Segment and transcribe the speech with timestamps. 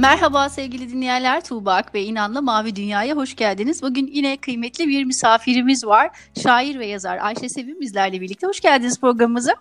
[0.00, 3.82] Merhaba sevgili dinleyenler, Tuğba Ak ve İnan'la Mavi Dünya'ya hoş geldiniz.
[3.82, 6.10] Bugün yine kıymetli bir misafirimiz var.
[6.42, 8.46] Şair ve yazar Ayşe Sevim bizlerle birlikte.
[8.46, 9.54] Hoş geldiniz programımıza.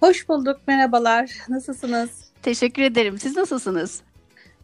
[0.00, 1.30] Hoş bulduk, merhabalar.
[1.48, 2.10] Nasılsınız?
[2.42, 3.18] Teşekkür ederim.
[3.18, 4.00] Siz nasılsınız?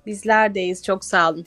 [0.06, 1.46] Bizler deyiz, çok sağ olun.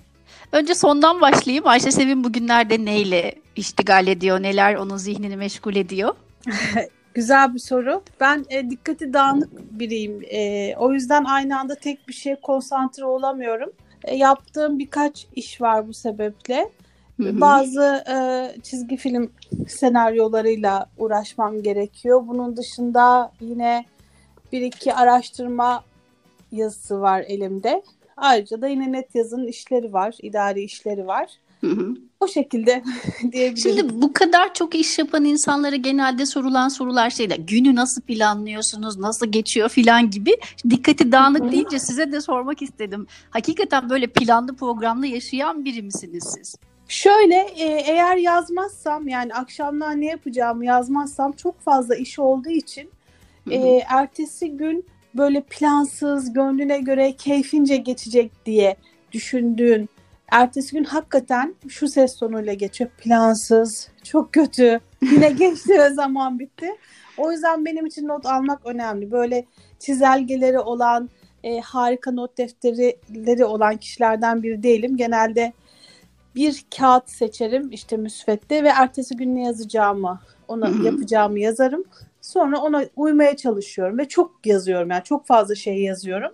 [0.52, 1.68] Önce sondan başlayayım.
[1.68, 6.16] Ayşe Sevim bugünlerde neyle iştigal ediyor, neler onun zihnini meşgul ediyor?
[7.14, 8.04] Güzel bir soru.
[8.20, 10.22] Ben e, dikkati dağınık biriyim.
[10.30, 13.72] E, o yüzden aynı anda tek bir şeye konsantre olamıyorum.
[14.04, 16.70] E, yaptığım birkaç iş var bu sebeple.
[17.20, 18.16] Bazı e,
[18.62, 19.32] çizgi film
[19.68, 22.28] senaryolarıyla uğraşmam gerekiyor.
[22.28, 23.86] Bunun dışında yine
[24.52, 25.84] bir iki araştırma
[26.52, 27.84] yazısı var elimde.
[28.18, 31.30] Ayrıca da yine net yazının işleri var, idari işleri var.
[31.62, 31.94] Hı hı.
[32.20, 32.84] O şekilde
[33.32, 33.58] diyebilirim.
[33.58, 37.38] Şimdi bu kadar çok iş yapan insanlara genelde sorulan sorular şeyler.
[37.38, 40.38] Günü nasıl planlıyorsunuz, nasıl geçiyor filan gibi.
[40.70, 43.08] Dikkati dağınık deyince size de sormak istedim.
[43.30, 46.56] Hakikaten böyle planlı programlı yaşayan biri misiniz siz?
[46.88, 52.90] Şöyle e, eğer yazmazsam yani akşamlar ne yapacağımı yazmazsam çok fazla iş olduğu için
[53.52, 58.76] e, ertesi gün böyle plansız, gönlüne göre keyfince geçecek diye
[59.12, 59.90] düşündüğün
[60.32, 62.90] ertesi gün hakikaten şu ses tonuyla geçiyor.
[62.98, 64.80] Plansız, çok kötü.
[65.02, 66.70] Yine geçti ve zaman bitti.
[67.18, 69.12] O yüzden benim için not almak önemli.
[69.12, 69.46] Böyle
[69.80, 71.10] çizelgeleri olan,
[71.44, 74.98] e, harika not defterleri olan kişilerden biri değilim.
[74.98, 75.54] Genelde
[76.36, 81.84] bir kağıt seçerim işte müsvedde ve ertesi gün ne yazacağımı, ona yapacağımı yazarım.
[82.22, 86.32] Sonra ona uymaya çalışıyorum ve çok yazıyorum yani çok fazla şey yazıyorum.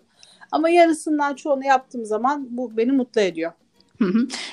[0.51, 3.51] Ama yarısından çoğunu yaptığım zaman bu beni mutlu ediyor.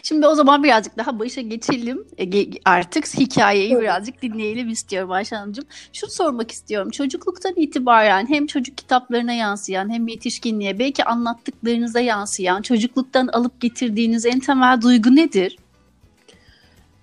[0.02, 2.04] Şimdi o zaman birazcık daha başa geçelim.
[2.18, 3.82] E, artık hikayeyi evet.
[3.82, 5.64] birazcık dinleyelim istiyorum Ayşe Hanımcığım.
[5.92, 6.90] Şunu sormak istiyorum.
[6.90, 14.40] Çocukluktan itibaren hem çocuk kitaplarına yansıyan hem yetişkinliğe belki anlattıklarınıza yansıyan çocukluktan alıp getirdiğiniz en
[14.40, 15.58] temel duygu nedir?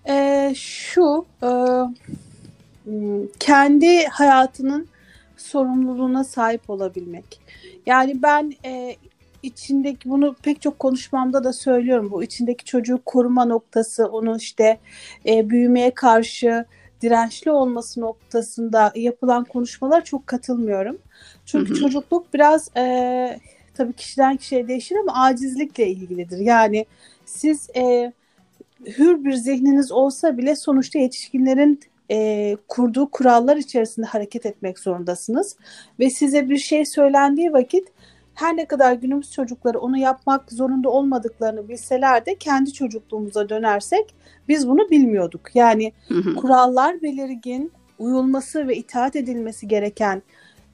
[0.07, 1.49] Ee, şu e,
[3.39, 4.87] kendi hayatının
[5.37, 7.39] sorumluluğuna sahip olabilmek.
[7.85, 8.95] Yani ben e,
[9.43, 12.11] içindeki bunu pek çok konuşmamda da söylüyorum.
[12.11, 14.77] Bu içindeki çocuğu koruma noktası, onu işte
[15.25, 16.65] e, büyümeye karşı
[17.01, 20.97] dirençli olması noktasında yapılan konuşmalar çok katılmıyorum.
[21.45, 21.79] Çünkü hı hı.
[21.79, 23.39] çocukluk biraz e,
[23.73, 26.37] tabii kişiden kişiye değişir ama acizlikle ilgilidir.
[26.37, 26.85] Yani
[27.25, 28.13] siz e,
[28.85, 31.79] hür bir zihniniz olsa bile sonuçta yetişkinlerin
[32.11, 35.55] e, kurduğu kurallar içerisinde hareket etmek zorundasınız.
[35.99, 37.87] Ve size bir şey söylendiği vakit
[38.35, 44.15] her ne kadar günümüz çocukları onu yapmak zorunda olmadıklarını bilseler de kendi çocukluğumuza dönersek
[44.47, 45.55] biz bunu bilmiyorduk.
[45.55, 46.35] Yani hı hı.
[46.35, 50.21] kurallar belirgin, uyulması ve itaat edilmesi gereken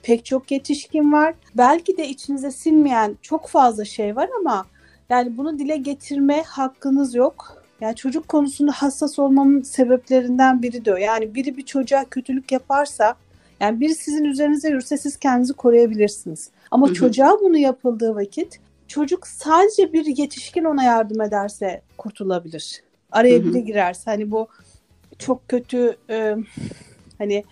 [0.04, 1.34] pek çok yetişkin var.
[1.56, 4.66] Belki de içinize sinmeyen çok fazla şey var ama
[5.10, 7.64] yani bunu dile getirme hakkınız yok.
[7.82, 10.98] Yani çocuk konusunda hassas olmamın sebeplerinden biri de o.
[10.98, 13.16] Yani biri bir çocuğa kötülük yaparsa
[13.60, 16.50] yani biri sizin üzerinize yürürse siz kendinizi koruyabilirsiniz.
[16.72, 16.94] Ama Hı-hı.
[16.94, 22.84] çocuğa bunu yapıldığı vakit çocuk sadece bir yetişkin ona yardım ederse kurtulabilir.
[23.12, 24.48] Araya biri girerse hani bu
[25.20, 26.36] çok kötü e,
[27.18, 27.44] hani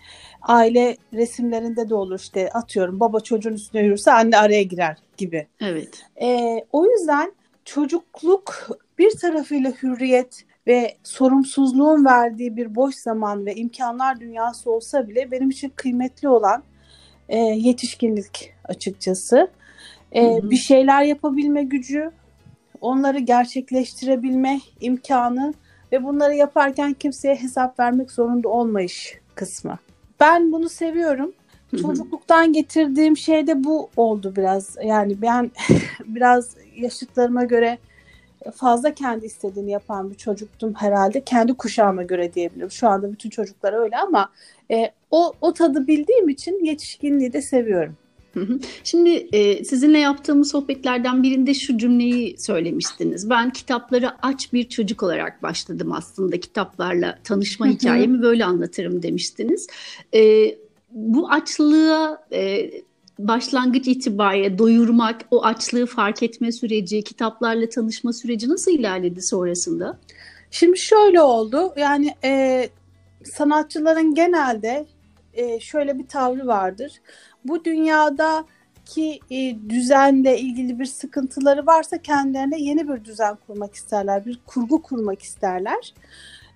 [0.42, 5.46] aile resimlerinde de olur işte atıyorum baba çocuğun üstüne yürürse anne araya girer gibi.
[5.60, 6.04] Evet.
[6.22, 7.32] E, o yüzden
[7.64, 15.30] çocukluk bir tarafıyla hürriyet ve sorumsuzluğun verdiği bir boş zaman ve imkanlar dünyası olsa bile
[15.30, 16.62] benim için kıymetli olan
[17.28, 19.48] e, yetişkinlik açıkçası.
[20.12, 20.50] E, hı hı.
[20.50, 22.10] Bir şeyler yapabilme gücü,
[22.80, 25.54] onları gerçekleştirebilme imkanı
[25.92, 29.78] ve bunları yaparken kimseye hesap vermek zorunda olmayış kısmı.
[30.20, 31.32] Ben bunu seviyorum.
[31.70, 31.82] Hı hı.
[31.82, 34.76] Çocukluktan getirdiğim şey de bu oldu biraz.
[34.84, 35.50] Yani ben
[36.06, 37.78] biraz yaşıtlarıma göre
[38.54, 41.24] fazla kendi istediğini yapan bir çocuktum herhalde.
[41.24, 42.70] Kendi kuşağıma göre diyebilirim.
[42.70, 44.30] Şu anda bütün çocuklar öyle ama
[44.70, 47.96] e, o, o tadı bildiğim için yetişkinliği de seviyorum.
[48.84, 53.30] Şimdi e, sizinle yaptığımız sohbetlerden birinde şu cümleyi söylemiştiniz.
[53.30, 59.66] Ben kitapları aç bir çocuk olarak başladım aslında kitaplarla tanışma hikayemi böyle anlatırım demiştiniz.
[60.14, 60.54] E,
[60.90, 62.70] bu açlığa e,
[63.18, 69.98] başlangıç itibariyle doyurmak, o açlığı fark etme süreci, kitaplarla tanışma süreci nasıl ilerledi sonrasında?
[70.50, 71.72] Şimdi şöyle oldu.
[71.76, 72.68] Yani e,
[73.24, 74.86] sanatçıların genelde
[75.34, 76.92] e, şöyle bir tavrı vardır.
[77.44, 78.44] Bu dünyada
[78.86, 84.82] ki e, düzenle ilgili bir sıkıntıları varsa kendilerine yeni bir düzen kurmak isterler, bir kurgu
[84.82, 85.94] kurmak isterler.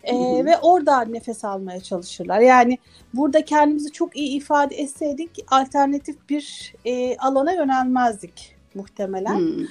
[0.05, 2.41] E, Ve orada nefes almaya çalışırlar.
[2.41, 2.79] Yani
[3.15, 9.67] burada kendimizi çok iyi ifade etseydik alternatif bir e, alana yönelmezdik muhtemelen.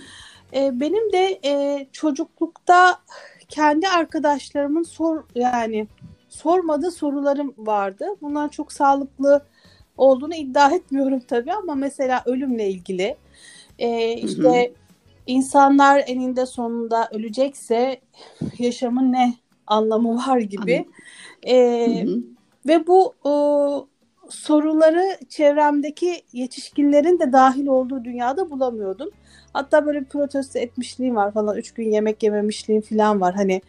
[0.53, 2.99] E, benim de e, çocuklukta
[3.47, 5.87] kendi arkadaşlarımın sor yani
[6.29, 8.05] sormadığı sorularım vardı.
[8.21, 9.43] Bunlar çok sağlıklı
[9.97, 13.17] olduğunu iddia etmiyorum tabii ama mesela ölümle ilgili
[13.79, 14.75] e, işte hı hı.
[15.27, 18.01] insanlar eninde sonunda ölecekse
[18.59, 19.33] yaşamın ne
[19.69, 20.86] anlamı var gibi
[21.44, 22.24] e, hı hı.
[22.68, 23.88] ve bu o,
[24.30, 29.10] soruları çevremdeki yetişkinlerin de dahil olduğu dünyada bulamıyordum.
[29.54, 31.57] Hatta böyle bir protesto etmişliğim var falan.
[31.57, 33.36] Üç gün yemek yememişliğim falan var.
[33.36, 33.62] Hani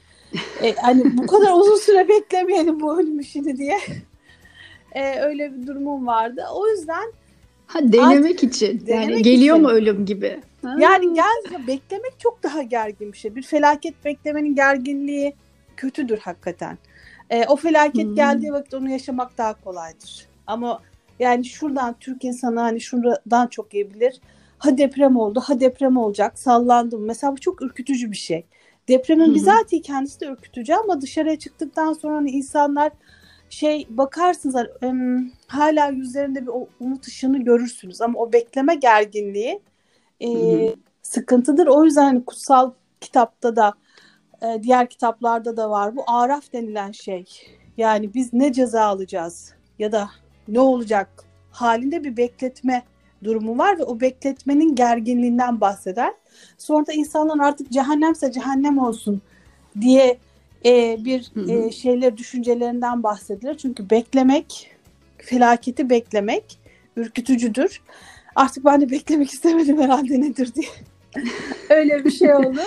[0.62, 3.78] e, hani bu kadar uzun süre beklemeyelim bu ölüm işini diye.
[4.94, 6.44] E, öyle bir durumum vardı.
[6.54, 7.12] O yüzden
[7.66, 8.86] Ha denemek için.
[8.86, 9.66] Denemek yani geliyor için.
[9.66, 10.40] mu ölüm gibi?
[10.62, 10.76] Ha.
[10.80, 13.34] Yani gel beklemek çok daha gergin bir şey.
[13.36, 15.34] Bir felaket beklemenin gerginliği
[15.80, 16.78] kötüdür hakikaten.
[17.30, 18.14] E, o felaket hmm.
[18.14, 20.26] geldiği vakit onu yaşamak daha kolaydır.
[20.46, 20.82] Ama
[21.18, 24.20] yani şuradan Türk insanı hani şuradan çok iyi bilir.
[24.58, 27.04] Ha deprem oldu, ha deprem olacak, sallandım.
[27.04, 28.44] Mesela bu çok ürkütücü bir şey.
[28.88, 32.92] Depremin bizatihi kendisi de ürkütücü ama dışarıya çıktıktan sonra hani insanlar
[33.50, 39.60] şey bakarsınız um, hala yüzlerinde bir umut ışığını görürsünüz ama o bekleme gerginliği
[40.20, 40.28] e,
[41.02, 41.66] sıkıntıdır.
[41.66, 43.74] O yüzden hani kutsal kitapta da
[44.42, 45.96] e, diğer kitaplarda da var.
[45.96, 47.24] Bu araf denilen şey.
[47.76, 50.10] Yani biz ne ceza alacağız ya da
[50.48, 51.08] ne olacak
[51.50, 52.82] halinde bir bekletme
[53.24, 56.12] durumu var ve o bekletmenin gerginliğinden bahseder.
[56.58, 59.22] Sonra da insanlar artık cehennemse cehennem olsun
[59.80, 60.18] diye
[60.64, 61.52] e, bir hı hı.
[61.52, 63.56] E, şeyler düşüncelerinden bahsedilir.
[63.56, 64.70] Çünkü beklemek,
[65.18, 66.58] felaketi beklemek
[66.96, 67.82] ürkütücüdür.
[68.34, 70.68] Artık ben de beklemek istemedim herhalde nedir diye.
[71.68, 72.60] Öyle bir şey oldu.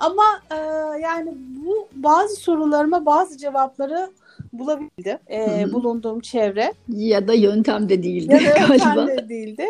[0.00, 0.56] Ama e,
[1.00, 1.34] yani
[1.66, 4.10] bu bazı sorularıma bazı cevapları
[4.52, 6.74] bulabildi e, bulunduğum çevre.
[6.88, 9.06] Ya da yöntem de değildi ya da yöntem galiba.
[9.06, 9.64] de değildi.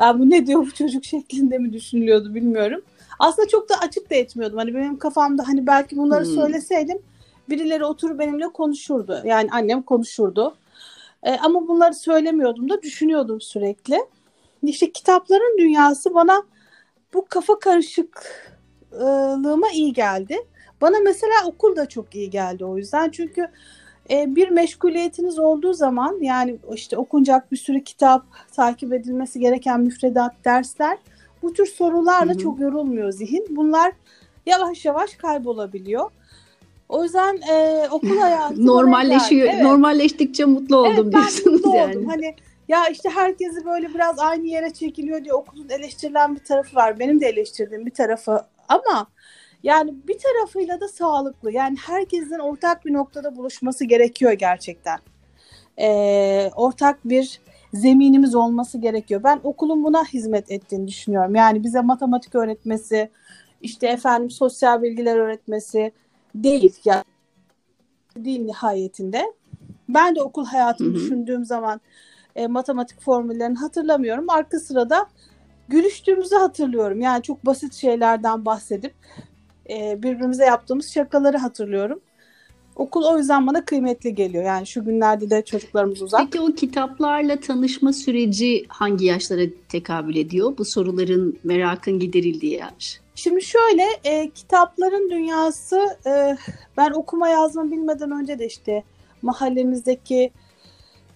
[0.00, 2.80] Yani bu ne diyor bu çocuk şeklinde mi düşünülüyordu bilmiyorum.
[3.18, 4.58] Aslında çok da açık da etmiyordum.
[4.58, 6.34] Hani benim kafamda hani belki bunları hmm.
[6.34, 6.98] söyleseydim
[7.48, 9.22] birileri oturup benimle konuşurdu.
[9.24, 10.56] Yani annem konuşurdu.
[11.22, 13.98] E, ama bunları söylemiyordum da düşünüyordum sürekli.
[14.62, 16.42] İşte kitapların dünyası bana
[17.14, 17.58] bu kafa
[18.98, 20.36] karışıklığıma iyi geldi.
[20.80, 23.10] Bana mesela okul da çok iyi geldi o yüzden.
[23.10, 23.48] Çünkü
[24.10, 30.32] e, bir meşguliyetiniz olduğu zaman yani işte okunacak bir sürü kitap, takip edilmesi gereken müfredat,
[30.44, 30.98] dersler
[31.42, 32.38] bu tür sorularla Hı-hı.
[32.38, 33.46] çok yorulmuyor zihin.
[33.50, 33.92] Bunlar
[34.46, 36.10] yavaş yavaş kaybolabiliyor.
[36.88, 39.48] O yüzden e, okul hayatı normalleşiyor.
[39.52, 39.62] Evet.
[39.62, 41.96] Normalleştikçe mutlu oldum evet, diyorsunuz mutlu yani.
[41.96, 42.08] Oldum.
[42.08, 42.34] Hani
[42.68, 46.98] ya işte herkesi böyle biraz aynı yere çekiliyor diye okulun eleştirilen bir tarafı var.
[46.98, 49.06] Benim de eleştirdiğim bir tarafı ama
[49.62, 51.52] yani bir tarafıyla da sağlıklı.
[51.52, 54.98] Yani herkesin ortak bir noktada buluşması gerekiyor gerçekten.
[55.78, 57.40] Ee, ortak bir
[57.74, 59.22] zeminimiz olması gerekiyor.
[59.24, 61.34] Ben okulun buna hizmet ettiğini düşünüyorum.
[61.34, 63.10] Yani bize matematik öğretmesi,
[63.62, 65.92] işte efendim sosyal bilgiler öğretmesi
[66.34, 67.04] değil ya yani
[68.24, 69.32] değil nihayetinde.
[69.88, 70.96] Ben de okul hayatımı hı hı.
[70.96, 71.80] düşündüğüm zaman
[72.36, 74.30] e, matematik formüllerini hatırlamıyorum.
[74.30, 75.06] Arka sırada
[75.68, 77.00] gülüştüğümüzü hatırlıyorum.
[77.00, 78.94] Yani çok basit şeylerden bahsedip
[79.70, 82.00] e, birbirimize yaptığımız şakaları hatırlıyorum.
[82.76, 84.44] Okul o yüzden bana kıymetli geliyor.
[84.44, 86.20] Yani şu günlerde de çocuklarımız uzak.
[86.20, 90.58] Peki o kitaplarla tanışma süreci hangi yaşlara tekabül ediyor?
[90.58, 93.00] Bu soruların merakın giderildiği yaş.
[93.14, 96.36] Şimdi şöyle e, kitapların dünyası e,
[96.76, 98.82] ben okuma yazma bilmeden önce de işte
[99.22, 100.30] mahallemizdeki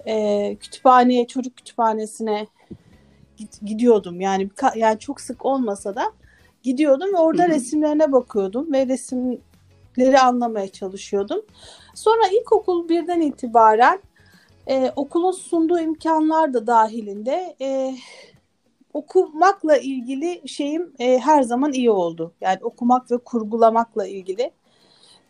[0.06, 2.46] e, kütüphaneye çocuk kütüphanesine
[3.64, 4.20] gidiyordum.
[4.20, 6.12] Yani yani çok sık olmasa da
[6.62, 7.50] gidiyordum ve orada Hı-hı.
[7.50, 11.42] resimlerine bakıyordum ve resimleri anlamaya çalışıyordum.
[11.94, 14.00] Sonra ilkokul birden itibaren
[14.66, 17.96] e, okulun sunduğu imkanlar da dahilinde e,
[18.94, 22.32] okumakla ilgili şeyim e, her zaman iyi oldu.
[22.40, 24.50] Yani okumak ve kurgulamakla ilgili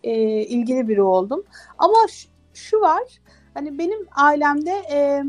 [0.04, 0.12] e,
[0.42, 1.44] ilgili biri oldum.
[1.78, 3.02] Ama şu, şu var,
[3.54, 5.22] hani benim ailemde e,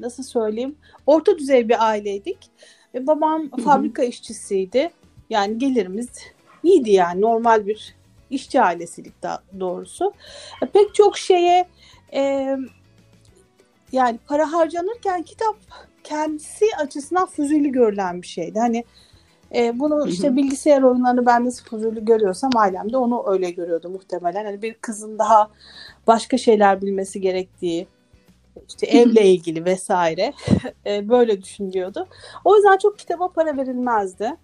[0.00, 0.76] nasıl söyleyeyim,
[1.06, 2.38] orta düzey bir aileydik.
[2.94, 3.62] Ve babam Hı-hı.
[3.62, 4.90] fabrika işçisiydi.
[5.30, 6.08] Yani gelirimiz
[6.62, 7.94] iyiydi yani normal bir
[8.30, 10.12] işçi ailesiydik daha doğrusu.
[10.62, 11.68] E, pek çok şeye
[12.12, 12.56] e,
[13.92, 15.56] yani para harcanırken kitap
[16.04, 18.58] kendisi açısından füzuli görülen bir şeydi.
[18.58, 18.84] Hani
[19.54, 24.44] E, bunu işte bilgisayar oyunlarını ben nasıl huzurlu görüyorsam ailem de onu öyle görüyordu muhtemelen.
[24.44, 25.50] Hani bir kızın daha
[26.06, 27.86] başka şeyler bilmesi gerektiği,
[28.68, 30.32] işte evle ilgili vesaire
[30.86, 32.08] e, böyle düşünüyordu.
[32.44, 34.36] O yüzden çok kitaba para verilmezdi.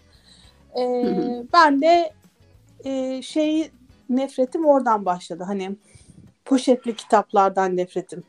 [0.78, 0.84] E,
[1.52, 2.12] ben de
[2.84, 3.70] e, şeyi
[4.08, 5.44] nefretim oradan başladı.
[5.46, 5.76] Hani
[6.44, 8.24] poşetli kitaplardan nefretim.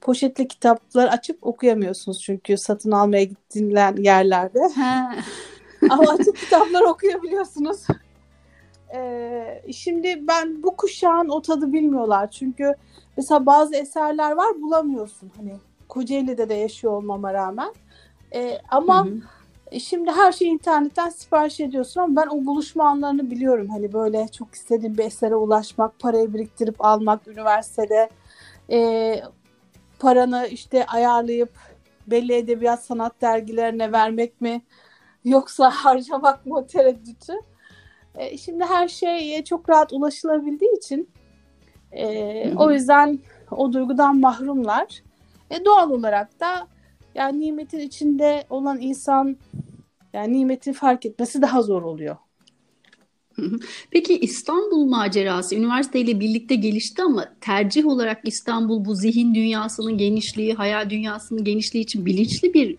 [0.00, 4.60] Poşetli kitaplar açıp okuyamıyorsunuz çünkü satın almaya gittiğin yerlerde.
[5.90, 7.86] Ama açıp kitaplar okuyabiliyorsunuz.
[8.94, 12.30] Ee, şimdi ben bu kuşağın o tadı bilmiyorlar.
[12.30, 12.74] Çünkü
[13.16, 15.30] mesela bazı eserler var bulamıyorsun.
[15.36, 15.54] Hani
[15.88, 17.74] Kocaeli'de de yaşıyor olmama rağmen.
[18.34, 19.10] Ee, ama hı
[19.70, 19.80] hı.
[19.80, 23.68] şimdi her şeyi internetten sipariş ediyorsun ama ben o buluşma anlarını biliyorum.
[23.68, 28.10] Hani böyle çok istediğim bir esere ulaşmak, parayı biriktirip almak, üniversitede
[28.70, 29.20] e,
[29.98, 31.50] paranı işte ayarlayıp
[32.06, 34.62] belli edebiyat sanat dergilerine vermek mi
[35.24, 37.32] yoksa harcamak mı tereddütü.
[38.18, 41.08] E, şimdi her şey çok rahat ulaşılabildiği için
[41.92, 43.18] e, o yüzden
[43.50, 45.02] o duygudan mahrumlar.
[45.50, 46.68] E, doğal olarak da
[47.14, 49.36] yani nimetin içinde olan insan
[50.12, 52.16] yani nimeti fark etmesi daha zor oluyor.
[53.90, 60.90] Peki İstanbul macerası üniversiteyle birlikte gelişti ama tercih olarak İstanbul bu zihin dünyasının genişliği, hayal
[60.90, 62.76] dünyasının genişliği için bilinçli bir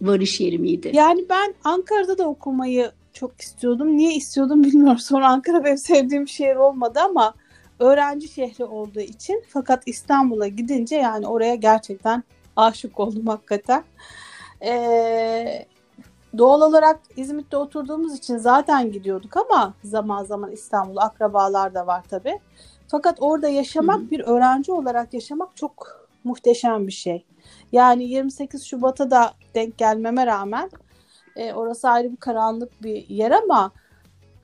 [0.00, 0.90] varış yeri miydi?
[0.94, 3.96] Yani ben Ankara'da da okumayı çok istiyordum.
[3.96, 4.98] Niye istiyordum bilmiyorum.
[4.98, 7.34] Sonra Ankara benim sevdiğim şehir olmadı ama
[7.78, 12.24] öğrenci şehri olduğu için fakat İstanbul'a gidince yani oraya gerçekten
[12.56, 13.84] aşık oldum hakikaten.
[14.62, 15.66] Ee,
[16.38, 22.38] doğal olarak İzmit'te oturduğumuz için zaten gidiyorduk ama zaman zaman İstanbul'a akrabalar da var tabii.
[22.88, 24.10] Fakat orada yaşamak, Hı-hı.
[24.10, 27.24] bir öğrenci olarak yaşamak çok muhteşem bir şey.
[27.72, 30.70] Yani 28 Şubat'a da denk gelmeme rağmen
[31.38, 33.72] e, orası ayrı bir karanlık bir yer ama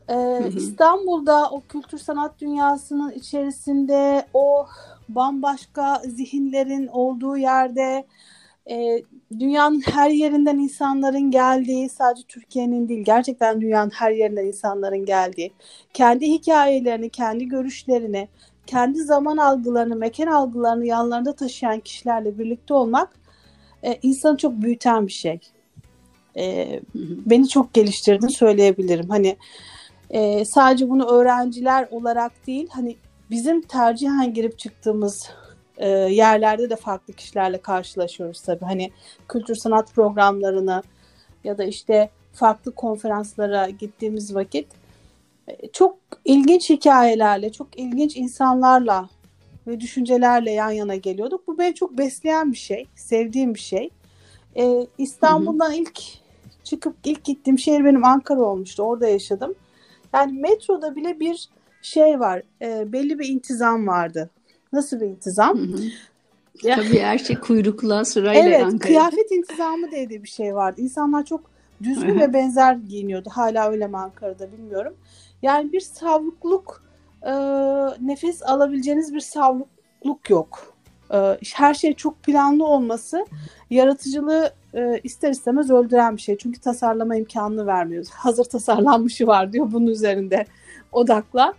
[0.08, 4.66] e, İstanbul'da o kültür sanat dünyasının içerisinde o
[5.08, 8.06] bambaşka zihinlerin olduğu yerde
[8.70, 9.02] e,
[9.38, 15.52] dünyanın her yerinden insanların geldiği sadece Türkiye'nin değil gerçekten dünyanın her yerinden insanların geldiği
[15.94, 18.28] kendi hikayelerini kendi görüşlerini
[18.66, 23.08] kendi zaman algılarını mekan algılarını yanlarında taşıyan kişilerle birlikte olmak
[23.82, 25.40] e, insanı çok büyüten bir şey
[26.36, 26.80] e,
[27.26, 29.36] beni çok geliştirdi söyleyebilirim hani
[30.10, 32.96] e, sadece bunu öğrenciler olarak değil hani
[33.30, 35.30] bizim tercihen girip çıktığımız
[35.78, 38.64] e, yerlerde de farklı kişilerle karşılaşıyoruz tabii.
[38.64, 38.90] Hani
[39.28, 40.82] kültür sanat programlarını
[41.44, 44.66] ya da işte farklı konferanslara gittiğimiz vakit
[45.48, 49.08] e, çok ilginç hikayelerle, çok ilginç insanlarla
[49.66, 51.46] ve düşüncelerle yan yana geliyorduk.
[51.46, 53.90] Bu beni çok besleyen bir şey, sevdiğim bir şey.
[54.56, 55.76] Ee, İstanbul'dan hı hı.
[55.76, 56.00] ilk
[56.64, 58.82] çıkıp ilk gittiğim şehir benim Ankara olmuştu.
[58.82, 59.54] Orada yaşadım.
[60.14, 61.48] Yani metroda bile bir
[61.82, 62.42] şey var.
[62.62, 64.30] E, belli bir intizam vardı.
[64.72, 65.58] Nasıl bir intizam?
[65.58, 65.82] Hı hı.
[66.62, 68.78] Ya, Tabii her şey kuyrukla sırayla Evet Ankara'da.
[68.78, 70.80] kıyafet intizamı diye bir şey vardı.
[70.80, 71.40] İnsanlar çok
[71.82, 73.28] düzgün ve benzer giyiniyordu.
[73.32, 74.94] Hala öyle mi Ankara'da bilmiyorum.
[75.42, 76.82] Yani bir savrukluk
[77.22, 77.32] e,
[78.00, 80.74] nefes alabileceğiniz bir savrukluk yok.
[81.14, 83.26] E, her şey çok planlı olması
[83.70, 86.38] yaratıcılığı e, ister istemez öldüren bir şey.
[86.38, 88.10] Çünkü tasarlama imkanını vermiyoruz.
[88.12, 90.46] Hazır tasarlanmışı var diyor bunun üzerinde
[90.92, 91.54] odakla.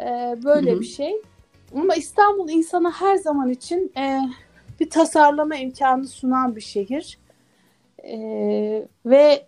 [0.00, 0.80] E, böyle Hı-hı.
[0.80, 1.12] bir şey.
[1.74, 4.20] Ama İstanbul insana her zaman için e,
[4.80, 7.18] bir tasarlama imkanı sunan bir şehir.
[8.04, 8.18] E,
[9.06, 9.46] ve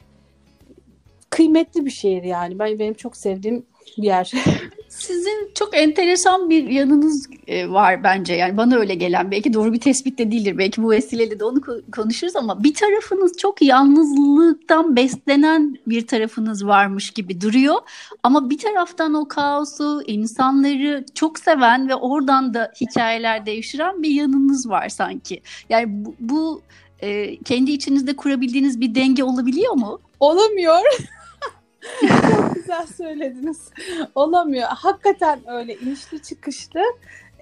[1.31, 2.59] kıymetli bir şehir yani.
[2.59, 3.67] Ben benim çok sevdiğim
[3.99, 4.33] bir yer.
[4.89, 8.35] Sizin çok enteresan bir yanınız e, var bence.
[8.35, 9.31] Yani bana öyle gelen.
[9.31, 10.59] Belki doğru bir tespit de değildir.
[10.59, 11.61] Belki bu vesileyle de onu
[11.93, 17.77] konuşuruz ama bir tarafınız çok yalnızlıktan beslenen bir tarafınız varmış gibi duruyor.
[18.23, 24.69] Ama bir taraftan o kaosu, insanları çok seven ve oradan da hikayeler devşiren bir yanınız
[24.69, 25.43] var sanki.
[25.69, 26.63] Yani bu, bu
[27.01, 30.01] e, kendi içinizde kurabildiğiniz bir denge olabiliyor mu?
[30.21, 30.83] Olamıyor.
[32.31, 33.61] Çok güzel söylediniz.
[34.15, 34.69] Olamıyor.
[34.69, 36.81] Hakikaten öyle inişli çıkışlı.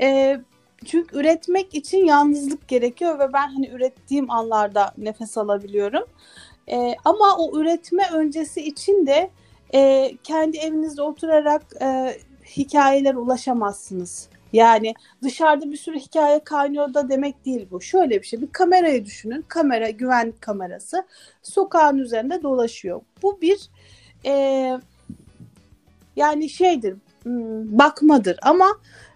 [0.01, 0.41] Ee,
[0.85, 6.05] çünkü üretmek için yalnızlık gerekiyor ve ben hani ürettiğim anlarda nefes alabiliyorum.
[6.69, 9.31] Ee, ama o üretme öncesi için de
[9.75, 12.17] e, kendi evinizde oturarak e,
[12.57, 14.29] hikayelere ulaşamazsınız.
[14.53, 17.81] Yani dışarıda bir sürü hikaye kaynıyor da demek değil bu.
[17.81, 19.45] Şöyle bir şey, bir kamerayı düşünün.
[19.49, 21.07] Kamera, güvenlik kamerası
[21.43, 23.01] sokağın üzerinde dolaşıyor.
[23.23, 23.71] Bu bir
[24.27, 24.33] e,
[26.17, 28.67] yani şeydir hmm, bakmadır ama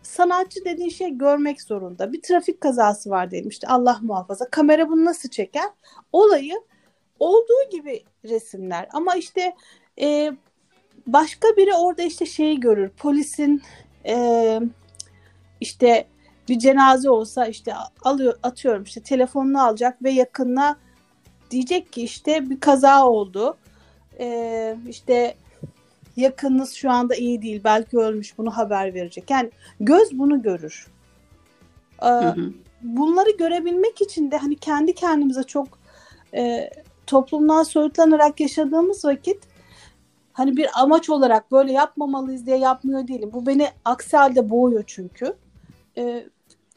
[0.03, 2.13] sanatçı dediğin şey görmek zorunda.
[2.13, 4.51] Bir trafik kazası var diyelim işte Allah muhafaza.
[4.51, 5.71] Kamera bunu nasıl çeker?
[6.13, 6.55] Olayı
[7.19, 9.55] olduğu gibi resimler ama işte
[10.01, 10.33] e,
[11.07, 12.89] başka biri orada işte şeyi görür.
[12.89, 13.63] Polisin
[14.07, 14.61] e,
[15.61, 16.07] işte
[16.49, 20.77] bir cenaze olsa işte alıyor atıyorum işte telefonunu alacak ve yakınına
[21.51, 23.57] diyecek ki işte bir kaza oldu.
[24.21, 25.35] Ee, işte
[26.17, 29.31] yakınınız şu anda iyi değil belki ölmüş bunu haber verecek.
[29.31, 29.51] Yani
[29.81, 30.87] göz bunu görür.
[32.03, 32.53] Ee, hı hı.
[32.83, 35.69] Bunları görebilmek için de hani kendi kendimize çok
[36.35, 36.71] e,
[37.07, 39.39] toplumdan soyutlanarak yaşadığımız vakit
[40.33, 43.31] hani bir amaç olarak böyle yapmamalıyız diye yapmıyor değilim.
[43.33, 45.35] Bu beni aksi halde boğuyor çünkü.
[45.99, 46.25] Ee,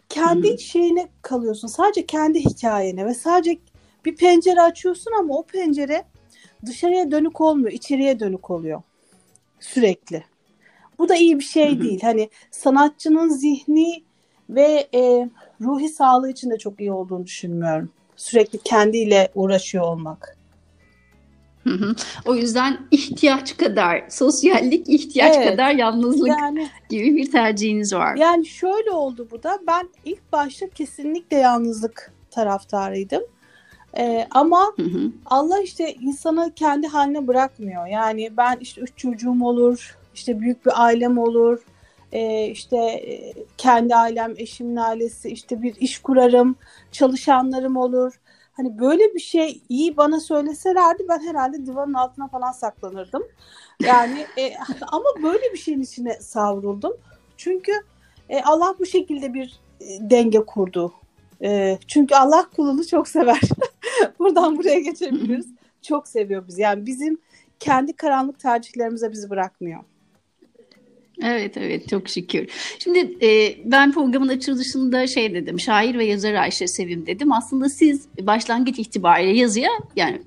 [0.09, 0.59] kendi hmm.
[0.59, 1.67] şeyine kalıyorsun.
[1.67, 3.57] Sadece kendi hikayene ve sadece
[4.05, 6.05] bir pencere açıyorsun ama o pencere
[6.65, 8.81] dışarıya dönük olmuyor, içeriye dönük oluyor.
[9.59, 10.23] Sürekli.
[10.99, 12.01] Bu da iyi bir şey değil.
[12.01, 14.03] Hani sanatçının zihni
[14.49, 15.29] ve e,
[15.61, 17.89] ruhi sağlığı için de çok iyi olduğunu düşünmüyorum.
[18.15, 20.37] Sürekli kendiyle uğraşıyor olmak.
[22.25, 28.15] O yüzden ihtiyaç kadar sosyallik, ihtiyaç evet, kadar yalnızlık yani, gibi bir tercihiniz var.
[28.15, 29.59] Yani şöyle oldu bu da.
[29.67, 33.23] Ben ilk başta kesinlikle yalnızlık taraftarıydım.
[33.97, 35.11] Ee, ama hı hı.
[35.25, 37.87] Allah işte insanı kendi haline bırakmıyor.
[37.87, 41.65] Yani ben işte üç çocuğum olur, işte büyük bir ailem olur,
[42.11, 46.55] ee, işte e, kendi ailem, eşimin ailesi, işte bir iş kurarım,
[46.91, 48.19] çalışanlarım olur.
[48.53, 53.23] Hani böyle bir şey iyi bana söyleselerdi ben herhalde divanın altına falan saklanırdım.
[53.83, 54.53] Yani e,
[54.87, 56.93] ama böyle bir şeyin içine savruldum.
[57.37, 57.71] Çünkü
[58.29, 60.93] e, Allah bu şekilde bir e, denge kurdu.
[61.43, 63.41] E, çünkü Allah kulunu çok sever.
[64.19, 65.47] Buradan buraya geçebiliriz.
[65.81, 66.61] çok seviyor bizi.
[66.61, 67.17] Yani bizim
[67.59, 69.79] kendi karanlık tercihlerimize bizi bırakmıyor.
[71.21, 72.49] Evet evet çok şükür.
[72.79, 77.31] Şimdi e, ben programın açılışında şey dedim şair ve yazar Ayşe Sevim dedim.
[77.31, 80.21] Aslında siz başlangıç itibariyle yazıya yani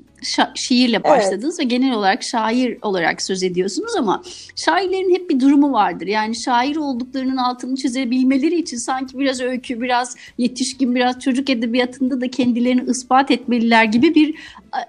[0.54, 1.73] şiirle başladınız evet.
[1.73, 4.23] ve genel olarak şair olarak söz ediyorsunuz ama
[4.56, 6.06] şairlerin hep bir durumu vardır.
[6.06, 12.31] Yani şair olduklarının altını çizebilmeleri için sanki biraz öykü, biraz yetişkin, biraz çocuk edebiyatında da
[12.31, 14.35] kendilerini ispat etmeliler gibi bir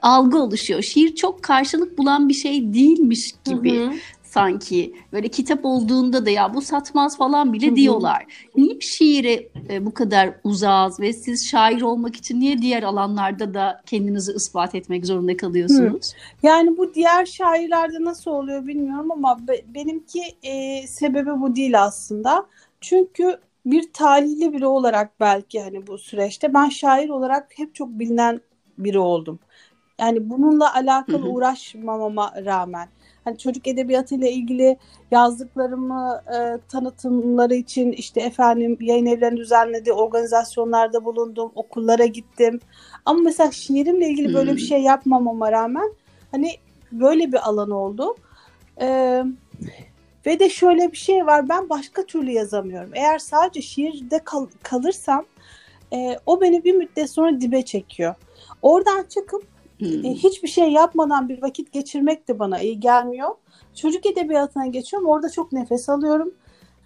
[0.02, 0.82] algı oluşuyor.
[0.82, 3.80] Şiir çok karşılık bulan bir şey değilmiş gibi.
[3.80, 3.94] Hı hı
[4.38, 4.94] sanki.
[5.14, 8.26] Böyle kitap olduğunda da ya bu satmaz falan bile diyorlar.
[8.56, 13.82] Niye şiire e, bu kadar uzağız ve siz şair olmak için niye diğer alanlarda da
[13.86, 16.14] kendinizi ispat etmek zorunda kalıyorsunuz?
[16.14, 16.48] Hı.
[16.48, 22.46] Yani bu diğer şairlerde nasıl oluyor bilmiyorum ama be, benimki e, sebebi bu değil aslında.
[22.82, 28.42] Çünkü bir talihli biri olarak belki hani bu süreçte ben şair olarak hep çok bilinen
[28.78, 29.40] biri oldum.
[30.00, 31.30] Yani bununla alakalı hı hı.
[31.30, 32.88] uğraşmamama rağmen
[33.28, 34.78] hani çocuk edebiyatı ile ilgili
[35.12, 42.60] yazdıklarımı e, tanıtımları için işte efendim yayın evlerinin düzenlediği organizasyonlarda bulundum, okullara gittim.
[43.06, 44.68] Ama mesela şiirimle ilgili böyle bir hmm.
[44.68, 45.94] şey yapmamama rağmen
[46.32, 46.52] hani
[46.92, 48.16] böyle bir alan oldu.
[48.82, 49.24] Ee,
[50.26, 52.92] ve de şöyle bir şey var ben başka türlü yazamıyorum.
[52.94, 55.26] Eğer sadece şiirde kal- kalırsam
[55.94, 58.16] e, o beni bir müddet sonra dibe çekiyor.
[58.62, 60.04] Oradan çıkıp Hmm.
[60.04, 63.30] Hiçbir şey yapmadan bir vakit geçirmek de bana iyi gelmiyor.
[63.76, 65.10] Çocuk edebiyatına geçiyorum.
[65.10, 66.34] Orada çok nefes alıyorum.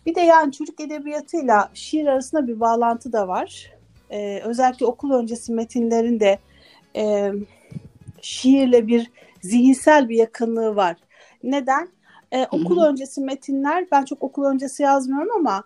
[0.06, 3.74] Bir de yani çocuk edebiyatıyla şiir arasında bir bağlantı da var.
[4.10, 6.40] Ee, özellikle okul öncesi metinlerinde
[6.96, 7.32] e,
[8.22, 10.98] şiirle bir zihinsel bir yakınlığı var.
[11.44, 11.88] Neden?
[12.32, 15.64] Ee, okul hı öncesi metinler, ben çok okul öncesi yazmıyorum ama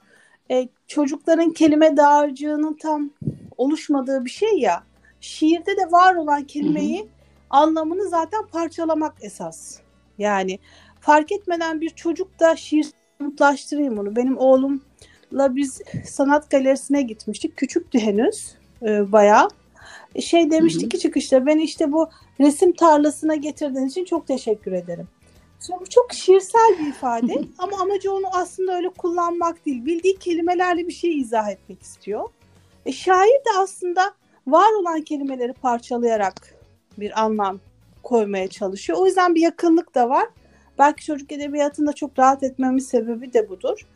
[0.51, 3.09] e, çocukların kelime dağarcığının tam
[3.57, 4.83] oluşmadığı bir şey ya.
[5.21, 7.14] Şiirde de var olan kelimeyi hı
[7.55, 9.79] anlamını zaten parçalamak esas.
[10.17, 10.59] Yani
[11.01, 12.87] fark etmeden bir çocuk da şiir
[13.19, 14.15] mutlaştırayım bunu.
[14.15, 17.57] Benim oğlumla biz sanat galerisine gitmiştik.
[17.57, 19.49] Küçüktü henüz e, bayağı.
[20.15, 25.07] E, şey demişti ki çıkışta ben işte bu resim tarlasına getirdiğin için çok teşekkür ederim.
[25.65, 29.85] Şimdi bu çok şiirsel bir ifade ama amacı onu aslında öyle kullanmak değil.
[29.85, 32.29] Bildiği kelimelerle bir şey izah etmek istiyor.
[32.85, 34.13] E, şair de aslında
[34.47, 36.54] var olan kelimeleri parçalayarak
[36.99, 37.59] bir anlam
[38.03, 38.99] koymaya çalışıyor.
[38.99, 40.25] O yüzden bir yakınlık da var.
[40.79, 43.87] Belki çocuk edebiyatında çok rahat etmemin sebebi de budur.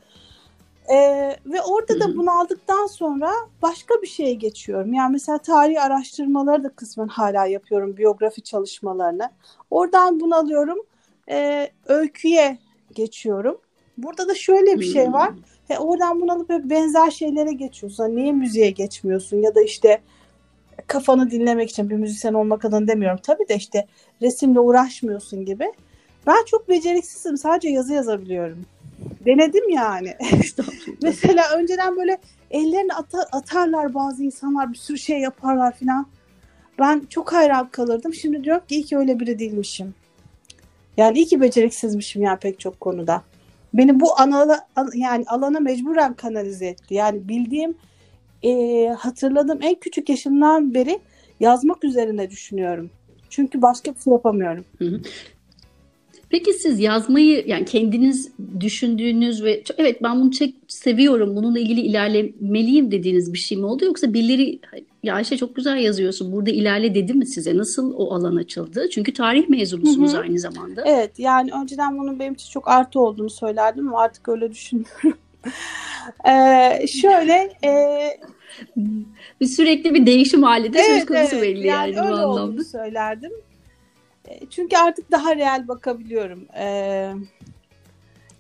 [0.94, 3.32] Ee, ve orada da bunu aldıktan sonra
[3.62, 4.94] başka bir şeye geçiyorum.
[4.94, 9.30] Yani mesela tarih araştırmaları da kısmen hala yapıyorum, biyografi çalışmalarını.
[9.72, 10.78] Oradan bunu alıyorum,
[11.30, 12.58] e, öyküye
[12.96, 13.58] geçiyorum.
[13.98, 15.32] Burada da şöyle bir şey var.
[15.68, 18.04] He, oradan bunu alıp hep benzer şeylere geçiyorsun.
[18.04, 20.02] Hani niye müziğe geçmiyorsun ya da işte
[20.88, 23.20] kafanı dinlemek için bir müzisyen olmak adına demiyorum.
[23.24, 23.88] Tabii de işte
[24.22, 25.74] resimle uğraşmıyorsun gibi.
[26.28, 27.38] Ben çok beceriksizim.
[27.38, 28.66] Sadece yazı yazabiliyorum.
[29.26, 30.16] Denedim yani.
[31.02, 32.18] Mesela önceden böyle
[32.52, 36.08] ellerini atar, atarlar bazı insanlar bir sürü şey yaparlar filan.
[36.80, 38.14] Ben çok hayran kalırdım.
[38.14, 39.94] Şimdi diyorum ki iyi ki öyle biri değilmişim.
[40.98, 43.22] Yani iyi ki beceriksizmişim ya pek çok konuda.
[43.74, 46.94] Beni bu ana, yani alana mecburen kanalize etti.
[46.94, 47.78] Yani bildiğim,
[48.44, 51.00] e, hatırladığım en küçük yaşımdan beri
[51.40, 52.90] yazmak üzerine düşünüyorum.
[53.30, 54.66] Çünkü başka bir şey yapamıyorum.
[54.78, 55.02] Hı hı.
[56.30, 62.92] Peki siz yazmayı yani kendiniz düşündüğünüz ve evet ben bunu çok seviyorum, bununla ilgili ilerlemeliyim
[62.92, 63.86] dediğiniz bir şey mi oldu?
[63.86, 64.60] Yoksa birileri
[65.04, 67.58] ya Ayşe çok güzel yazıyorsun burada ilerle dedi mi size?
[67.58, 68.90] Nasıl o alan açıldı?
[68.92, 70.84] Çünkü tarih mezunusunuz aynı zamanda.
[70.86, 75.18] Evet yani önceden bunun benim için çok artı olduğunu söylerdim ama artık öyle düşünmüyorum.
[76.28, 77.72] ee, şöyle e...
[79.42, 83.32] bir sürekli bir değişim halinde evet, söz konusu evet, belli yani, yani öyle olduğunu söylerdim.
[84.28, 86.48] E, çünkü artık daha real bakabiliyorum.
[86.58, 87.12] Ee,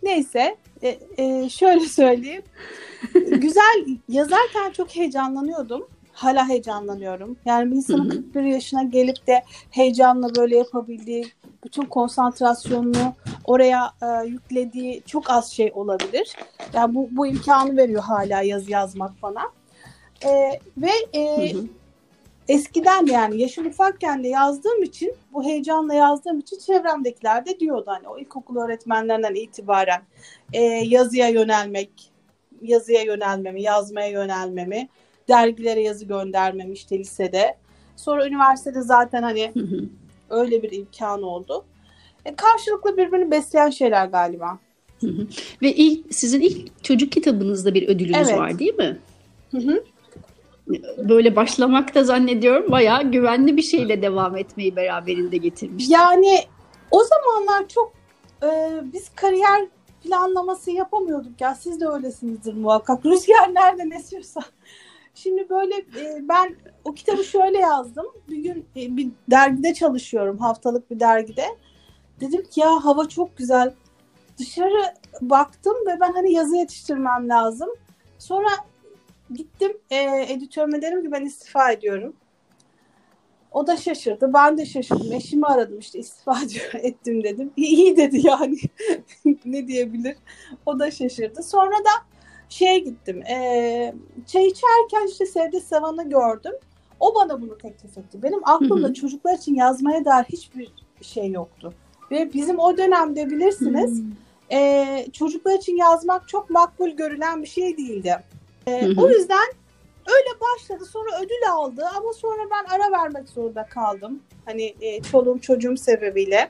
[0.03, 2.43] neyse e, e, şöyle söyleyeyim.
[3.13, 5.87] Güzel yazarken çok heyecanlanıyordum.
[6.13, 7.37] Hala heyecanlanıyorum.
[7.45, 11.25] Yani bir insanın 41 yaşına gelip de heyecanla böyle yapabildiği,
[11.63, 16.35] bütün konsantrasyonunu oraya e, yüklediği çok az şey olabilir.
[16.73, 19.41] Yani bu, bu imkanı veriyor hala yazı yazmak bana.
[20.25, 21.63] E, ve e, hı hı
[22.49, 28.07] eskiden yani yaşım ufakken de yazdığım için bu heyecanla yazdığım için çevremdekiler de diyordu hani
[28.07, 30.01] o ilkokul öğretmenlerinden itibaren
[30.53, 32.11] e, yazıya yönelmek,
[32.61, 34.89] yazıya yönelmemi, yazmaya yönelmemi,
[35.27, 37.57] dergilere yazı göndermemi işte lisede.
[37.95, 39.53] Sonra üniversitede zaten hani
[40.29, 41.65] öyle bir imkan oldu.
[42.25, 44.59] E, karşılıklı birbirini besleyen şeyler galiba.
[45.61, 48.37] Ve ilk sizin ilk çocuk kitabınızda bir ödülünüz evet.
[48.37, 48.99] var değil mi?
[49.51, 49.83] Hı hı
[50.97, 55.89] böyle başlamak da zannediyorum bayağı güvenli bir şeyle devam etmeyi beraberinde getirmiş.
[55.89, 56.39] Yani
[56.91, 57.93] o zamanlar çok
[58.43, 59.67] e, biz kariyer
[60.03, 64.41] planlaması yapamıyorduk ya siz de öylesinizdir muhakkak rüzgar nerede esiyorsa.
[65.15, 68.05] Şimdi böyle e, ben o kitabı şöyle yazdım.
[68.29, 71.45] Bir gün e, bir dergide çalışıyorum haftalık bir dergide.
[72.19, 73.73] Dedim ki ya hava çok güzel.
[74.37, 77.69] Dışarı baktım ve ben hani yazı yetiştirmem lazım.
[78.17, 78.49] Sonra
[79.33, 82.13] Gittim e, editörüme dedim ki ben istifa ediyorum.
[83.51, 84.33] O da şaşırdı.
[84.33, 85.13] Ben de şaşırdım.
[85.13, 86.39] Eşimi aradım işte istifa
[86.73, 87.51] ettim dedim.
[87.57, 88.57] İyi dedi yani.
[89.45, 90.15] ne diyebilir?
[90.65, 91.43] O da şaşırdı.
[91.43, 91.89] Sonra da
[92.49, 93.21] şeye gittim.
[93.21, 93.93] E,
[94.27, 96.53] çay içerken işte Sevde Savan'ı gördüm.
[96.99, 98.23] O bana bunu teklif etti.
[98.23, 98.93] Benim aklımda Hı-hı.
[98.93, 101.73] çocuklar için yazmaya dair hiçbir şey yoktu.
[102.11, 104.01] Ve bizim o dönemde bilirsiniz
[104.51, 108.19] e, çocuklar için yazmak çok makbul görülen bir şey değildi.
[108.67, 109.47] E, O yüzden
[110.07, 110.85] öyle başladı.
[110.85, 114.19] Sonra ödül aldı ama sonra ben ara vermek zorunda kaldım.
[114.45, 116.49] Hani e, çoluğum çocuğum sebebiyle.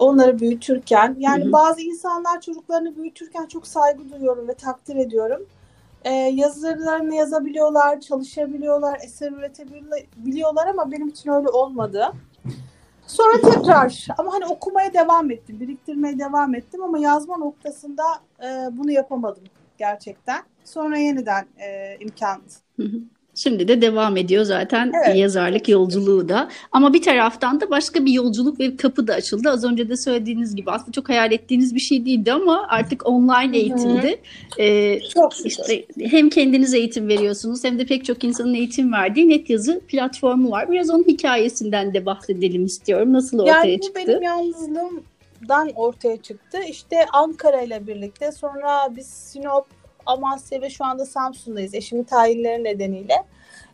[0.00, 1.16] Onları büyütürken.
[1.18, 1.52] Yani hı hı.
[1.52, 5.46] bazı insanlar çocuklarını büyütürken çok saygı duyuyorum ve takdir ediyorum.
[6.04, 12.12] E, yazılarını yazabiliyorlar, çalışabiliyorlar, eser üretebiliyorlar ama benim için öyle olmadı.
[13.06, 18.02] Sonra tekrar ama hani okumaya devam ettim, biriktirmeye devam ettim ama yazma noktasında
[18.42, 19.44] e, bunu yapamadım
[19.78, 20.42] gerçekten.
[20.64, 22.40] Sonra yeniden e, imkan.
[23.42, 25.16] Şimdi de devam ediyor zaten evet.
[25.16, 26.48] yazarlık yolculuğu da.
[26.72, 29.50] Ama bir taraftan da başka bir yolculuk ve kapı da açıldı.
[29.50, 33.58] Az önce de söylediğiniz gibi aslında çok hayal ettiğiniz bir şey değildi ama artık online
[33.58, 34.18] eğitimde
[34.58, 39.50] e, çok işte hem kendiniz eğitim veriyorsunuz hem de pek çok insanın eğitim verdiği net
[39.50, 40.70] yazı platformu var.
[40.70, 43.12] Biraz onun hikayesinden de bahsedelim istiyorum.
[43.12, 44.00] Nasıl ortaya yani çıktı?
[44.00, 45.02] Yani bu benim yalnızlığım
[45.48, 46.58] dan ortaya çıktı.
[46.68, 49.66] İşte Ankara ile birlikte sonra biz Sinop,
[50.06, 53.14] Amasya ve şu anda Samsun'dayız eşimin tayinleri nedeniyle.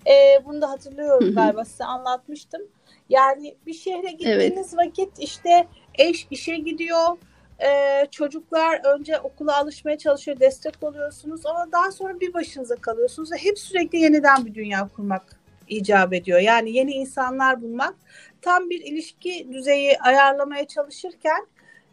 [0.09, 2.63] Ee, bunu da hatırlıyorum galiba size anlatmıştım.
[3.09, 4.87] Yani bir şehre gittiğiniz evet.
[4.87, 7.17] vakit işte eş işe gidiyor,
[7.63, 13.37] ee, çocuklar önce okula alışmaya çalışıyor, destek oluyorsunuz ama daha sonra bir başınıza kalıyorsunuz ve
[13.37, 15.23] hep sürekli yeniden bir dünya kurmak
[15.69, 16.39] icap ediyor.
[16.39, 17.95] Yani yeni insanlar bulmak
[18.43, 21.47] tam bir ilişki düzeyi ayarlamaya çalışırken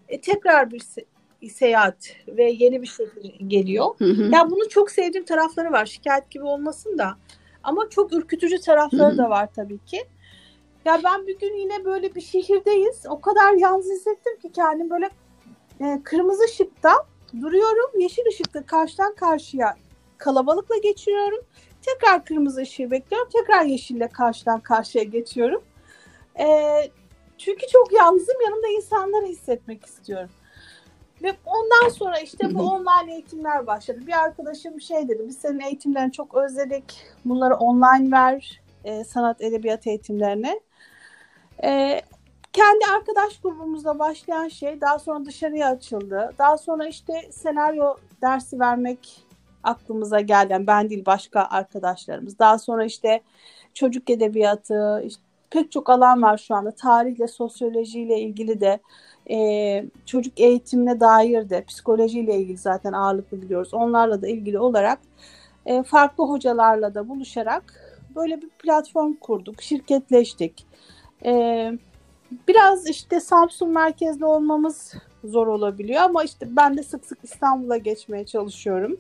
[0.10, 1.06] e, tekrar bir se-
[1.50, 3.08] seyahat ve yeni bir şey
[3.48, 3.86] geliyor.
[3.98, 4.30] Hı hı.
[4.34, 5.86] Yani bunun çok sevdiğim tarafları var.
[5.86, 7.18] Şikayet gibi olmasın da.
[7.64, 10.04] Ama çok ürkütücü tarafları da var tabii ki.
[10.86, 13.06] Ya ben bir gün yine böyle bir şehirdeyiz.
[13.10, 15.10] O kadar yalnız hissettim ki kendim böyle
[15.82, 16.92] e, kırmızı ışıkta
[17.42, 18.00] duruyorum.
[18.00, 19.76] Yeşil ışıkta karşıdan karşıya
[20.18, 21.40] kalabalıkla geçiyorum.
[21.82, 23.30] Tekrar kırmızı ışığı bekliyorum.
[23.34, 25.64] Tekrar yeşille karşıdan karşıya geçiyorum.
[26.40, 26.46] E,
[27.38, 28.36] çünkü çok yalnızım.
[28.46, 30.30] Yanımda insanları hissetmek istiyorum.
[31.24, 34.00] Ve ondan sonra işte bu online eğitimler başladı.
[34.08, 37.06] Bir arkadaşım şey dedi, biz senin eğitimlerini çok özledik.
[37.26, 40.62] Bunları online ver, e, sanat edebiyat eğitimlerini.
[41.64, 42.02] E,
[42.54, 46.34] kendi arkadaş grubumuzla başlayan şey daha sonra dışarıya açıldı.
[46.38, 49.26] Daha sonra işte senaryo dersi vermek
[49.64, 50.54] aklımıza geldi.
[50.54, 52.40] Yani ben değil başka arkadaşlarımız.
[52.40, 53.22] Daha sonra işte
[53.74, 56.72] çocuk edebiyatı, işte pek çok alan var şu anda.
[56.72, 58.80] Tarihle, sosyolojiyle ilgili de,
[59.30, 63.74] e, çocuk eğitimine dair de, psikolojiyle ilgili zaten ağırlıklı gidiyoruz.
[63.74, 65.00] Onlarla da ilgili olarak
[65.66, 67.64] e, farklı hocalarla da buluşarak
[68.16, 70.66] böyle bir platform kurduk, şirketleştik.
[71.26, 71.72] E,
[72.48, 78.26] biraz işte Samsun merkezli olmamız zor olabiliyor ama işte ben de sık sık İstanbul'a geçmeye
[78.26, 78.98] çalışıyorum.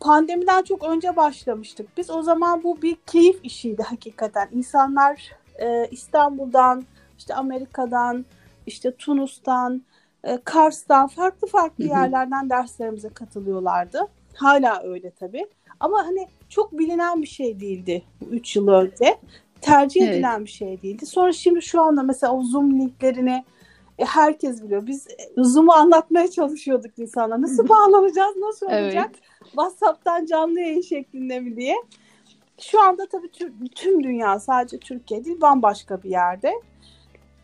[0.00, 1.96] Pandemiden çok önce başlamıştık.
[1.96, 4.48] Biz o zaman bu bir keyif işiydi hakikaten.
[4.52, 6.84] İnsanlar e, İstanbul'dan,
[7.18, 8.24] işte Amerika'dan,
[8.66, 9.82] işte Tunus'tan,
[10.24, 14.08] e, Kars'tan, farklı farklı yerlerden derslerimize katılıyorlardı.
[14.34, 15.46] Hala öyle tabii.
[15.80, 19.18] Ama hani çok bilinen bir şey değildi 3 yıl önce.
[19.60, 20.14] Tercih evet.
[20.14, 21.06] edilen bir şey değildi.
[21.06, 23.44] Sonra şimdi şu anda mesela o Zoom linklerini
[23.98, 24.86] e, herkes biliyor.
[24.86, 27.42] Biz Zoom'u anlatmaya çalışıyorduk insanlar.
[27.42, 29.10] Nasıl bağlanacağız, nasıl olacak?
[29.14, 29.39] Evet.
[29.50, 31.76] WhatsApp'tan canlı yayın şeklinde mi diye.
[32.58, 33.30] Şu anda tabii
[33.74, 36.52] tüm dünya sadece Türkiye değil bambaşka bir yerde.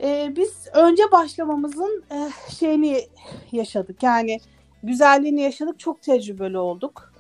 [0.01, 2.19] Ee, biz önce başlamamızın e,
[2.53, 3.01] şeyini
[3.53, 4.03] yaşadık.
[4.03, 4.41] Yani
[4.83, 5.79] güzelliğini yaşadık.
[5.79, 7.13] Çok tecrübeli olduk.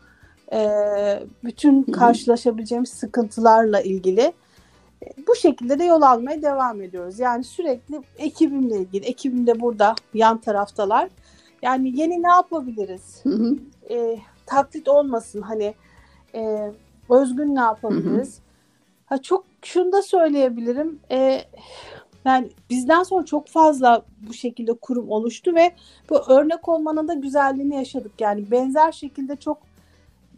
[0.52, 4.32] Ee, bütün karşılaşabileceğimiz sıkıntılarla ilgili
[5.28, 7.18] bu şekilde de yol almaya devam ediyoruz.
[7.18, 11.08] Yani sürekli ekibimle ilgili, ekibim de burada yan taraftalar.
[11.62, 13.20] Yani yeni ne yapabiliriz?
[13.22, 13.56] Hı hı.
[13.90, 15.74] E, taklit olmasın hani
[16.34, 16.72] e,
[17.10, 18.34] özgün ne yapabiliriz?
[18.34, 18.46] Hı hı.
[19.06, 20.98] Ha, çok şunu da söyleyebilirim.
[21.10, 21.42] E,
[22.24, 25.72] yani bizden sonra çok fazla bu şekilde kurum oluştu ve
[26.10, 28.12] bu örnek olmanın da güzelliğini yaşadık.
[28.20, 29.58] Yani benzer şekilde çok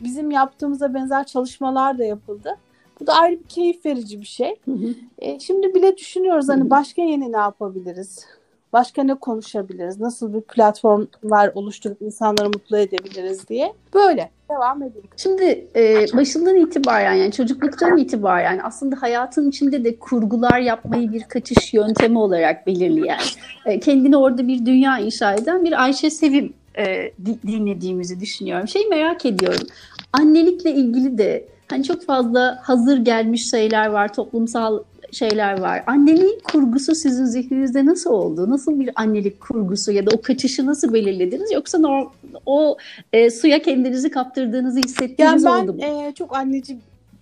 [0.00, 2.56] bizim yaptığımıza benzer çalışmalar da yapıldı.
[3.00, 4.56] Bu da ayrı bir keyif verici bir şey.
[4.64, 4.94] Hı hı.
[5.18, 8.26] E, şimdi bile düşünüyoruz hani başka yeni ne yapabiliriz?
[8.72, 10.00] Başka ne konuşabiliriz?
[10.00, 13.72] Nasıl bir platformlar oluşturup insanları mutlu edebiliriz diye.
[13.94, 15.08] Böyle devam edelim.
[15.16, 21.74] Şimdi e, başından itibaren yani çocukluktan itibaren aslında hayatın içinde de kurgular yapmayı bir kaçış
[21.74, 23.20] yöntemi olarak belirleyen,
[23.66, 27.12] e, kendini orada bir dünya inşa eden bir Ayşe Sevim e,
[27.46, 28.68] dinlediğimizi düşünüyorum.
[28.68, 29.66] Şey merak ediyorum.
[30.12, 35.84] Annelikle ilgili de Hani çok fazla hazır gelmiş şeyler var, toplumsal şeyler var.
[35.86, 38.50] Anneliğin kurgusu sizin zihninizde nasıl oldu?
[38.50, 41.52] Nasıl bir annelik kurgusu ya da o kaçışı nasıl belirlediniz?
[41.52, 42.12] Yoksa o,
[42.46, 42.76] o
[43.12, 45.78] e, suya kendinizi kaptırdığınızı hissettiğiniz yani oldu mu?
[45.82, 46.78] Ben çok anneci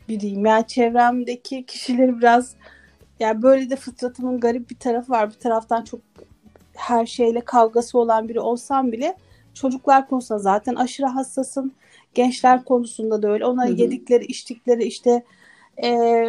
[0.09, 0.47] biriyim.
[0.47, 2.55] Yani çevremdeki kişileri biraz
[3.21, 5.31] yani böyle de fıtratımın garip bir tarafı var.
[5.31, 6.01] Bir taraftan çok
[6.75, 9.17] her şeyle kavgası olan biri olsam bile
[9.55, 11.73] çocuklar konusunda zaten aşırı hassasım
[12.15, 13.47] gençler konusunda da öyle.
[13.47, 15.23] Ona yedikleri, içtikleri işte
[15.83, 16.27] e,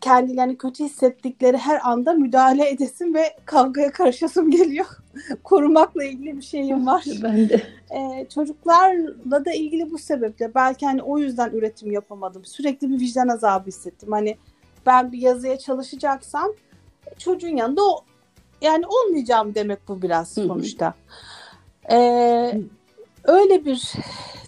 [0.00, 4.86] kendilerini kötü hissettikleri her anda müdahale edesin ve kavgaya karışasım geliyor.
[5.44, 7.04] Korumakla ilgili bir şeyim var.
[7.22, 7.62] ben de.
[7.90, 12.44] Ee, çocuklarla da ilgili bu sebeple belki hani o yüzden üretim yapamadım.
[12.44, 14.12] Sürekli bir vicdan azabı hissettim.
[14.12, 14.36] Hani
[14.86, 16.52] ben bir yazıya çalışacaksam
[17.18, 18.04] çocuğun yanında o
[18.62, 20.94] yani olmayacağım demek bu biraz sonuçta.
[21.90, 22.60] Ee,
[23.24, 23.92] öyle bir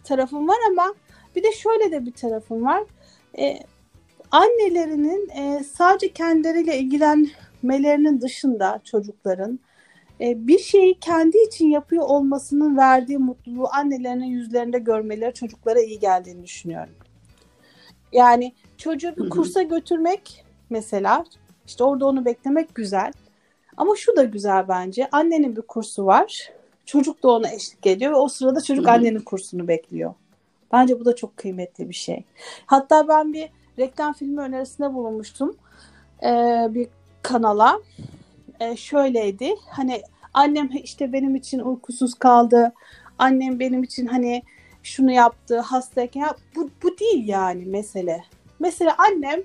[0.05, 0.95] tarafım var ama
[1.37, 2.83] bir de şöyle de bir tarafım var.
[3.39, 3.61] Ee,
[4.33, 9.61] annelerinin e, sadece kendileriyle ilgilenmelerinin dışında çocukların
[10.21, 16.45] e, bir şeyi kendi için yapıyor olmasının verdiği mutluluğu annelerinin yüzlerinde görmeleri çocuklara iyi geldiğini
[16.45, 16.95] düşünüyorum.
[18.13, 21.25] Yani çocuğu bir kursa götürmek mesela
[21.67, 23.13] işte orada onu beklemek güzel.
[23.77, 25.09] Ama şu da güzel bence.
[25.13, 26.53] Annenin bir kursu var.
[26.87, 30.15] Çocuk da ona eşlik ediyor ve o sırada çocuk annenin kursunu bekliyor.
[30.73, 32.25] Bence bu da çok kıymetli bir şey.
[32.67, 35.57] Hatta ben bir reklam filmi önerisinde bulunmuştum
[36.23, 36.89] ee, bir
[37.23, 37.81] kanala.
[38.61, 39.55] Ee, şöyleydi.
[39.71, 40.03] Hani
[40.35, 42.73] annem işte benim için uykusuz kaldı.
[43.19, 44.43] Annem benim için hani
[44.83, 46.21] şunu yaptı hastayken.
[46.21, 48.25] Ya, bu, bu değil yani mesele.
[48.59, 49.41] Mesela annem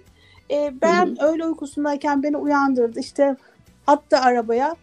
[0.52, 1.28] e, ben Hı-hı.
[1.28, 3.00] öğle uykusundayken beni uyandırdı.
[3.00, 3.36] İşte
[3.88, 4.76] attı arabaya.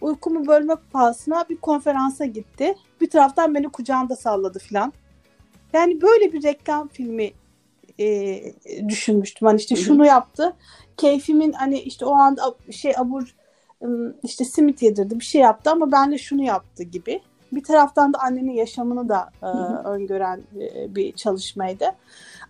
[0.00, 2.74] Uykumu bölmek pahasına bir konferansa gitti.
[3.00, 4.92] Bir taraftan beni kucağında salladı filan.
[5.72, 7.32] Yani böyle bir reklam filmi
[8.00, 8.42] e,
[8.88, 9.46] düşünmüştüm.
[9.46, 10.52] Hani işte şunu yaptı.
[10.96, 13.34] Keyfimin hani işte o anda şey abur
[14.22, 17.20] işte simit yedirdi bir şey yaptı ama ben de şunu yaptı gibi.
[17.52, 19.46] Bir taraftan da annenin yaşamını da e,
[19.88, 21.84] öngören e, bir çalışmaydı.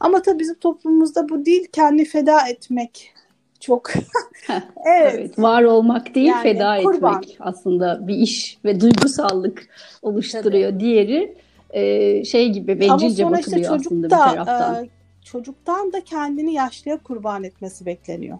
[0.00, 3.14] Ama tabii bizim toplumumuzda bu değil kendi feda etmek
[3.60, 3.90] çok
[4.86, 5.14] evet.
[5.14, 5.38] evet.
[5.38, 7.22] Var olmak değil yani, feda kurban.
[7.22, 9.68] etmek aslında bir iş ve duygusallık
[10.02, 10.70] oluşturuyor.
[10.70, 10.80] Tabii.
[10.80, 11.36] Diğeri
[11.70, 14.84] e, şey gibi bencilce bakılıyor işte aslında da, bir taraftan.
[14.84, 14.88] E,
[15.24, 18.38] çocuktan da kendini yaşlıya kurban etmesi bekleniyor.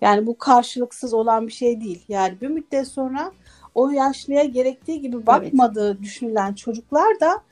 [0.00, 2.04] Yani bu karşılıksız olan bir şey değil.
[2.08, 3.32] Yani bir müddet sonra
[3.74, 6.02] o yaşlıya gerektiği gibi bakmadığı evet.
[6.02, 7.42] düşünülen çocuklar da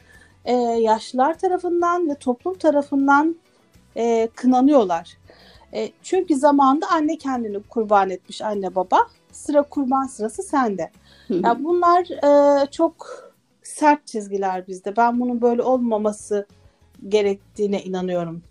[0.45, 3.37] e, yaşlılar tarafından ve toplum tarafından
[3.97, 5.19] e, kınanıyorlar.
[5.75, 8.99] E, çünkü zamanında anne kendini kurban etmiş anne baba.
[9.33, 10.91] Sıra kurban sırası sende.
[11.29, 11.41] Hı hı.
[11.45, 12.03] Yani bunlar
[12.63, 13.07] e, çok
[13.63, 14.97] sert çizgiler bizde.
[14.97, 16.47] Ben bunun böyle olmaması
[17.09, 18.43] gerektiğine inanıyorum.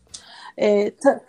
[0.57, 1.21] E, ta-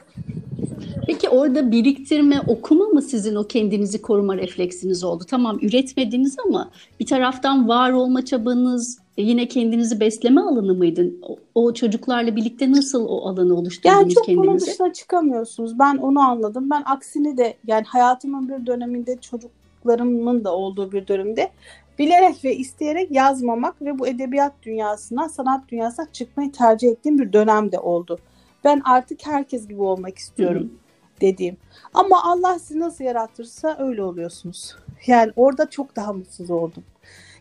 [1.07, 5.25] Peki orada biriktirme, okuma mı sizin o kendinizi koruma refleksiniz oldu?
[5.31, 11.11] Tamam üretmediniz ama bir taraftan var olma çabanız, e, yine kendinizi besleme alanı mıydı?
[11.23, 14.49] O, o çocuklarla birlikte nasıl o alanı oluşturdunuz yani çok kendinize?
[14.49, 15.79] bunun dışına çıkamıyorsunuz.
[15.79, 16.71] Ben onu anladım.
[16.71, 21.51] Ben aksini de yani hayatımın bir döneminde çocuklarımın da olduğu bir dönemde
[21.99, 27.73] bilerek ve isteyerek yazmamak ve bu edebiyat dünyasına, sanat dünyasına çıkmayı tercih ettiğim bir dönem
[27.73, 28.19] de oldu.
[28.69, 31.21] Ben artık herkes gibi olmak istiyorum Hı-hı.
[31.21, 31.57] dediğim.
[31.95, 34.77] Ama Allah sizi nasıl yaratırsa öyle oluyorsunuz.
[35.07, 36.85] Yani orada çok daha mutsuz oldum.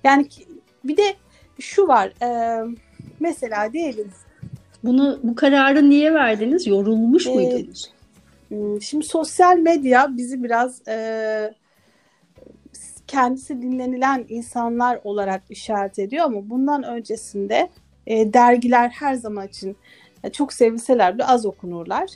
[0.03, 0.27] Yani
[0.83, 1.15] bir de
[1.59, 2.13] şu var.
[2.21, 2.61] E,
[3.19, 4.11] mesela diyelim.
[4.83, 6.67] Bunu bu kararı niye verdiniz?
[6.67, 7.91] Yorulmuş e, muydunuz?
[8.47, 11.53] Hmm, şimdi sosyal medya bizi biraz e,
[13.07, 17.69] kendisi dinlenilen insanlar olarak işaret ediyor ama bundan öncesinde
[18.07, 19.77] e, dergiler her zaman için
[20.33, 22.09] çok sevilseler bile az okunurlar.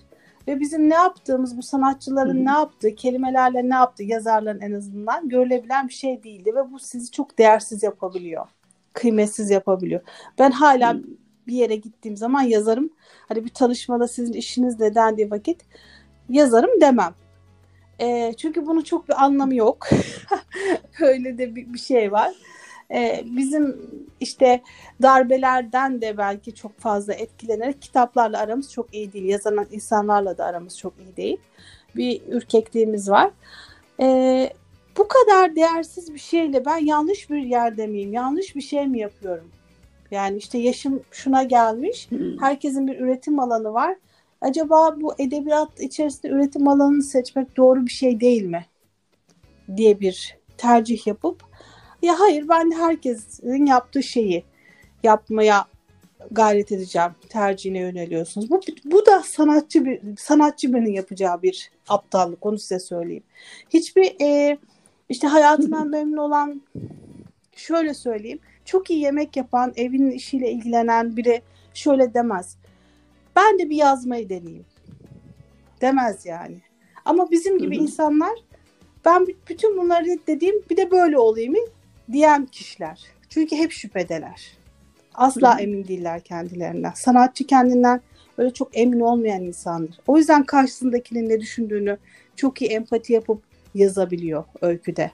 [0.48, 2.46] Ve bizim ne yaptığımız, bu sanatçıların Hı-hı.
[2.46, 6.52] ne yaptığı, kelimelerle ne yaptığı, yazarların en azından görülebilen bir şey değildi.
[6.56, 8.48] Ve bu sizi çok değersiz yapabiliyor.
[8.94, 10.02] Kıymetsiz yapabiliyor.
[10.40, 11.04] Ben hala Hı-hı.
[11.48, 12.90] bir yere gittiğim zaman yazarım.
[13.28, 15.66] Hani bir tanışmada sizin işiniz ne dendiği vakit
[16.30, 17.14] yazarım demem.
[18.00, 19.88] E, çünkü bunun çok bir anlamı yok.
[21.02, 22.34] Öyle de bir, bir şey var.
[22.94, 23.78] E, bizim
[24.20, 24.62] işte
[25.02, 29.26] darbelerden de belki çok fazla etkilenerek kitaplarla aramız çok iyi değil.
[29.26, 31.38] Yazan insanlarla da aramız çok iyi değil.
[31.96, 33.32] Bir ürkekliğimiz var.
[34.00, 34.50] E,
[34.98, 38.14] bu kadar değersiz bir şeyle ben yanlış bir yerde miyim?
[38.14, 39.50] Yanlış bir şey mi yapıyorum?
[40.12, 42.10] Yani işte yaşım şuna gelmiş.
[42.40, 43.96] Herkesin bir üretim alanı var
[44.42, 48.66] acaba bu edebiyat içerisinde üretim alanını seçmek doğru bir şey değil mi?
[49.78, 51.44] diye bir tercih yapıp
[52.02, 54.44] ya hayır ben herkesin yaptığı şeyi
[55.04, 55.66] yapmaya
[56.32, 58.50] gayret edeceğim tercihine yöneliyorsunuz.
[58.50, 63.24] Bu, bu da sanatçı bir sanatçı birinin yapacağı bir aptallık onu size söyleyeyim.
[63.70, 64.58] Hiçbir e,
[65.10, 66.62] işte hayatından memnun olan
[67.56, 71.42] şöyle söyleyeyim çok iyi yemek yapan evinin işiyle ilgilenen biri
[71.74, 72.58] şöyle demez
[73.36, 74.66] ben de bir yazmayı deneyeyim.
[75.82, 76.62] Demez yani.
[77.06, 78.34] Ama bizim gibi insanlar
[79.06, 81.56] ben bütün bunları dediğim bir de böyle olayım
[82.12, 83.02] diyen kişiler.
[83.30, 84.58] Çünkü hep şüphedeler.
[85.14, 85.62] Asla Hı-hı.
[85.62, 86.92] emin değiller kendilerinden.
[86.96, 88.02] Sanatçı kendinden
[88.38, 90.00] öyle çok emin olmayan insandır.
[90.08, 91.98] O yüzden karşısındakinin ne düşündüğünü
[92.36, 93.44] çok iyi empati yapıp
[93.76, 95.12] yazabiliyor öyküde.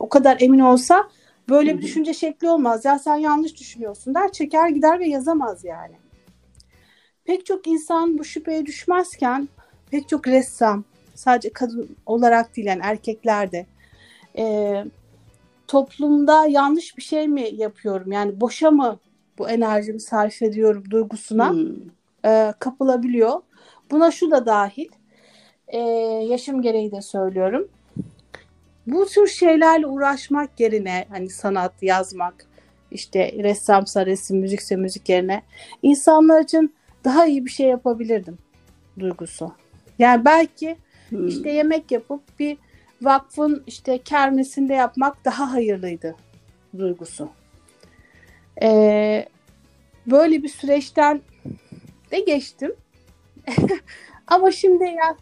[0.00, 1.08] O kadar emin olsa
[1.48, 1.78] böyle Hı-hı.
[1.78, 2.84] bir düşünce şekli olmaz.
[2.84, 5.94] Ya sen yanlış düşünüyorsun der çeker gider ve yazamaz yani
[7.24, 9.48] pek çok insan bu şüpheye düşmezken
[9.90, 13.66] pek çok ressam sadece kadın olarak değil yani erkekler de
[14.38, 14.44] e,
[15.72, 18.98] toplumda yanlış bir şey mi yapıyorum yani boşa mı
[19.38, 21.76] bu enerjimi sarf ediyorum duygusuna hmm.
[22.24, 23.40] e, kapılabiliyor.
[23.90, 24.88] Buna şu da dahil
[25.68, 25.78] e,
[26.28, 27.68] yaşım gereği de söylüyorum.
[28.86, 32.46] Bu tür şeylerle uğraşmak yerine hani sanat yazmak
[32.90, 35.42] işte ressamsa resim müzikse müzik yerine
[35.82, 38.38] insanlar için daha iyi bir şey yapabilirdim
[38.98, 39.52] duygusu.
[39.98, 40.76] Yani belki
[41.08, 41.28] hmm.
[41.28, 42.58] işte yemek yapıp bir
[43.04, 46.16] vakfın işte kermesinde yapmak daha hayırlıydı
[46.78, 47.28] duygusu.
[48.62, 49.26] Ee,
[50.06, 51.20] böyle bir süreçten
[52.10, 52.74] de geçtim.
[54.26, 55.16] Ama şimdi ya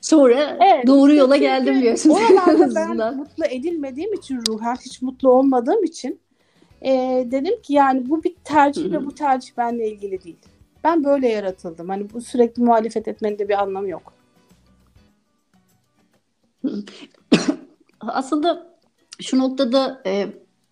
[0.00, 2.16] Sonra evet, doğru yola geldim diyorsunuz.
[2.16, 6.20] Oralarda ben mutlu edilmediğim için ruhen hiç mutlu olmadığım için
[6.82, 6.92] e,
[7.30, 10.36] dedim ki yani bu bir tercih ve bu tercih benimle ilgili değil.
[10.84, 11.88] Ben böyle yaratıldım.
[11.88, 14.12] Hani bu sürekli muhalefet etmenin de bir anlamı yok.
[18.00, 18.76] Aslında
[19.20, 20.28] şu noktada e,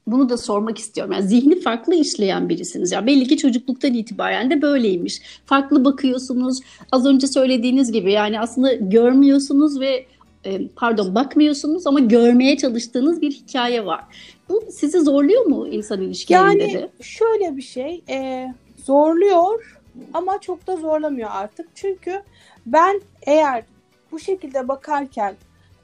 [0.07, 1.13] bunu da sormak istiyorum.
[1.13, 2.93] Yani zihni farklı işleyen birisiniz.
[2.93, 5.23] Ya belli ki çocukluktan itibaren de böyleymiş.
[5.47, 6.61] Farklı bakıyorsunuz.
[6.93, 10.07] Az önce söylediğiniz gibi yani aslında görmüyorsunuz ve
[10.45, 14.05] e, pardon bakmıyorsunuz ama görmeye çalıştığınız bir hikaye var.
[14.49, 16.79] Bu sizi zorluyor mu insan ilişkilerinde yani, de?
[16.79, 18.49] Yani şöyle bir şey e,
[18.85, 19.81] zorluyor
[20.15, 21.69] ama çok da zorlamıyor artık.
[21.75, 22.23] Çünkü
[22.67, 23.65] ben eğer
[24.13, 25.35] bu şekilde bakarken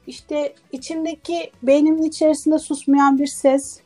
[0.09, 3.79] işte içindeki beynimin içerisinde susmayan bir ses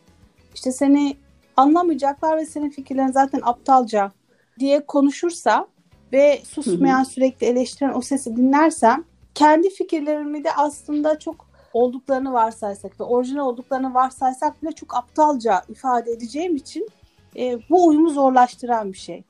[0.55, 1.17] işte seni
[1.57, 4.11] anlamayacaklar ve senin fikirlerin zaten aptalca
[4.59, 5.67] diye konuşursa
[6.13, 9.03] ve susmayan sürekli eleştiren o sesi dinlersem
[9.36, 16.11] kendi fikirlerimi de aslında çok olduklarını varsaysak ve orijinal olduklarını varsaysak bile çok aptalca ifade
[16.11, 16.88] edeceğim için
[17.36, 19.24] e, bu uyumu zorlaştıran bir şey.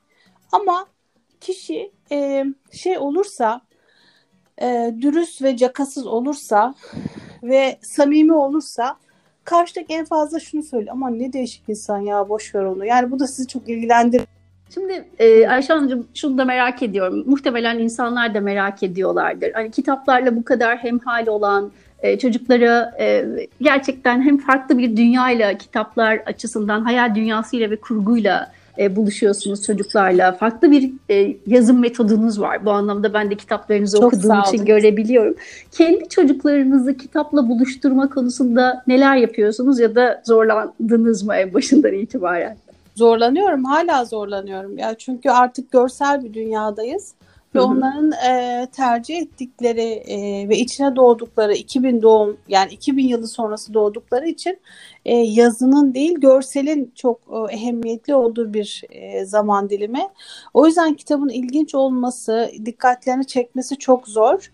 [0.52, 0.86] Ama
[1.40, 3.60] kişi e, şey olursa
[4.62, 6.74] e, dürüst ve cakasız olursa
[7.42, 8.96] ve samimi olursa
[9.44, 12.86] karşıdaki en fazla şunu söyle ama ne değişik insan ya boş ver onu.
[12.86, 14.26] Yani bu da sizi çok ilgilendirir.
[14.74, 17.22] Şimdi e, Ayşe Hanımcığım şunu da merak ediyorum.
[17.26, 19.52] Muhtemelen insanlar da merak ediyorlardır.
[19.52, 23.26] Hani kitaplarla bu kadar hemhal olan e, çocuklara e,
[23.60, 30.32] gerçekten hem farklı bir dünyayla kitaplar açısından hayal dünyasıyla ve kurguyla e, buluşuyorsunuz çocuklarla.
[30.32, 32.66] Farklı bir e, yazım metodunuz var.
[32.66, 35.34] Bu anlamda ben de kitaplarınızı Çok okuduğum için görebiliyorum.
[35.72, 42.56] Kendi çocuklarınızı kitapla buluşturma konusunda neler yapıyorsunuz ya da zorlandınız mı en başından itibaren?
[42.94, 44.78] Zorlanıyorum, hala zorlanıyorum.
[44.78, 47.14] Ya çünkü artık görsel bir dünyadayız
[47.54, 53.74] ve onların e, tercih ettikleri e, ve içine doğdukları 2000 doğum yani 2000 yılı sonrası
[53.74, 54.58] doğdukları için
[55.04, 60.08] e, yazının değil görselin çok e, ehemmiyetli olduğu bir e, zaman dilimi.
[60.54, 64.52] O yüzden kitabın ilginç olması, dikkatlerini çekmesi çok zor.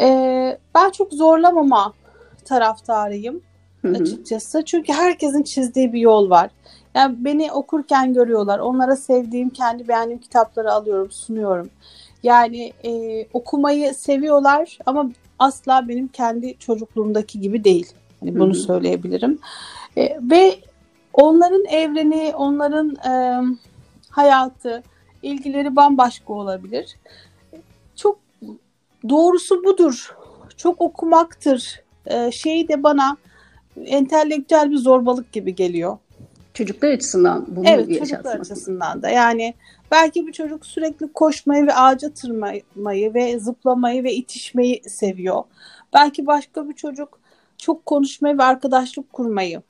[0.00, 1.92] E, ben çok zorlamama
[2.44, 3.42] taraftarıyım
[3.82, 3.92] Hı hı.
[3.92, 4.64] açıkçası.
[4.64, 6.50] Çünkü herkesin çizdiği bir yol var.
[6.94, 8.58] Yani beni okurken görüyorlar.
[8.58, 11.70] Onlara sevdiğim, kendi beğendiğim kitapları alıyorum, sunuyorum.
[12.22, 17.92] Yani e, okumayı seviyorlar ama asla benim kendi çocukluğumdaki gibi değil.
[18.20, 18.62] Hani bunu Hı hı.
[18.62, 19.38] söyleyebilirim.
[19.96, 20.54] E, ve
[21.12, 23.42] onların evreni, onların e,
[24.10, 24.82] hayatı,
[25.22, 26.96] ilgileri bambaşka olabilir.
[27.96, 28.18] Çok
[29.08, 30.16] doğrusu budur.
[30.56, 31.82] Çok okumaktır.
[32.06, 33.16] E, şey de bana
[33.84, 35.98] entelektüel bir zorbalık gibi geliyor.
[36.54, 38.40] Çocuklar açısından bunu Evet çocuklar yaşatmak.
[38.40, 39.54] açısından da yani
[39.90, 45.42] belki bir çocuk sürekli koşmayı ve ağaca tırmanmayı ve zıplamayı ve itişmeyi seviyor.
[45.94, 47.20] Belki başka bir çocuk
[47.58, 49.62] çok konuşmayı ve arkadaşlık kurmayı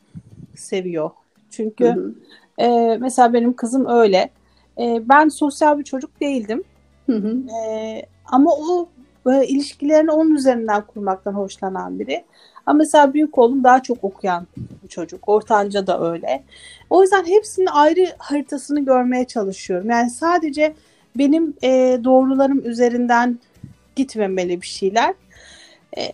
[0.57, 1.11] seviyor.
[1.51, 2.15] Çünkü Hı hı.
[2.59, 4.31] e, mesela benim kızım öyle.
[4.79, 6.65] E, ben sosyal bir çocuk değildim.
[7.07, 7.39] Hı hı.
[7.55, 8.89] Ee, ama o
[9.27, 12.25] böyle ilişkilerini onun üzerinden kurmaktan hoşlanan biri.
[12.67, 14.47] Ama mesela büyük oğlum daha çok okuyan
[14.83, 15.29] bir çocuk.
[15.29, 16.45] Ortanca da öyle.
[16.91, 19.91] O yüzden hepsinin ayrı haritasını görmeye çalışıyorum.
[19.91, 20.75] Yani sadece
[21.19, 23.39] benim e, doğrularım üzerinden
[23.97, 25.15] gitmemeli bir şeyler.
[25.99, 26.13] E,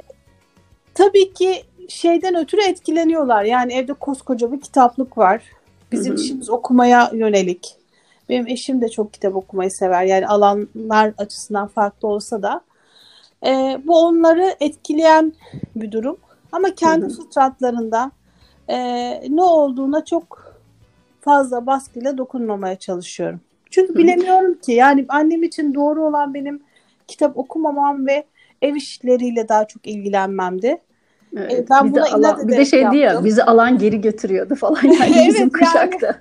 [0.95, 3.45] tabii ki şeyden ötürü etkileniyorlar.
[3.45, 5.43] Yani evde koskoca bir kitaplık var.
[5.93, 6.23] Bizim Hı hı.
[6.23, 7.77] işimiz okumaya yönelik.
[8.29, 10.05] Benim eşim de çok kitap okumayı sever.
[10.05, 12.61] Yani alanlar açısından farklı olsa da.
[13.47, 15.33] Ee, bu onları etkileyen
[15.77, 16.17] bir durum.
[16.53, 18.11] Ama kendi fıtratlarında
[18.69, 18.77] e,
[19.37, 20.55] ne olduğuna çok
[21.21, 23.41] fazla baskıyla dokunmamaya çalışıyorum.
[23.71, 24.73] Çünkü Hı bilemiyorum ki.
[24.73, 26.61] Yani annem için doğru olan benim
[27.09, 28.25] kitap okumamam ve
[28.63, 30.79] ev işleriyle daha çok ilgilenmemdi.
[31.37, 34.55] Evet, E, ben bizi buna alan, bir de ederek şeydi ya bizi alan geri götürüyordu
[34.55, 36.15] falan yani Evet, bizim yani.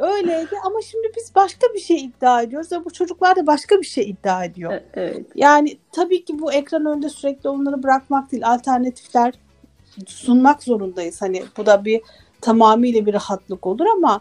[0.00, 3.86] Öyleydi ama şimdi biz başka bir şey iddia ediyoruz ve bu çocuklar da başka bir
[3.86, 4.72] şey iddia ediyor.
[4.72, 5.26] E- Evet.
[5.34, 9.34] Yani tabii ki bu ekran önünde sürekli onları bırakmak değil, alternatifler
[10.06, 11.22] sunmak zorundayız.
[11.22, 12.00] Hani bu da bir
[12.40, 14.20] tamamıyla bir rahatlık olur ama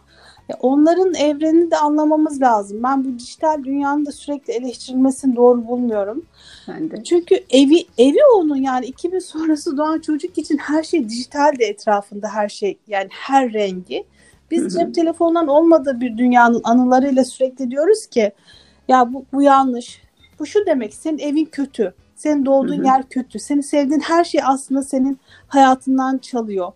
[0.50, 2.84] e, onların evrenini de anlamamız lazım.
[2.84, 6.26] Ben bu dijital dünyanın da sürekli eleştirilmesini doğru bulmuyorum.
[6.68, 7.04] Ben de.
[7.04, 12.28] Çünkü evi evi onun yani 2000 sonrası doğan çocuk için her şey dijital de etrafında
[12.34, 14.06] her şey yani her rengi.
[14.52, 18.32] Biz cep telefonundan olmadığı bir dünyanın anılarıyla sürekli diyoruz ki
[18.88, 20.02] ya bu, bu yanlış.
[20.40, 21.94] Bu şu demek senin evin kötü.
[22.16, 23.40] Senin doğduğun yer kötü.
[23.40, 26.72] Senin sevdiğin her şey aslında senin hayatından çalıyor.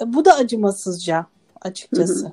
[0.00, 1.26] E, bu da acımasızca
[1.60, 2.32] açıkçası.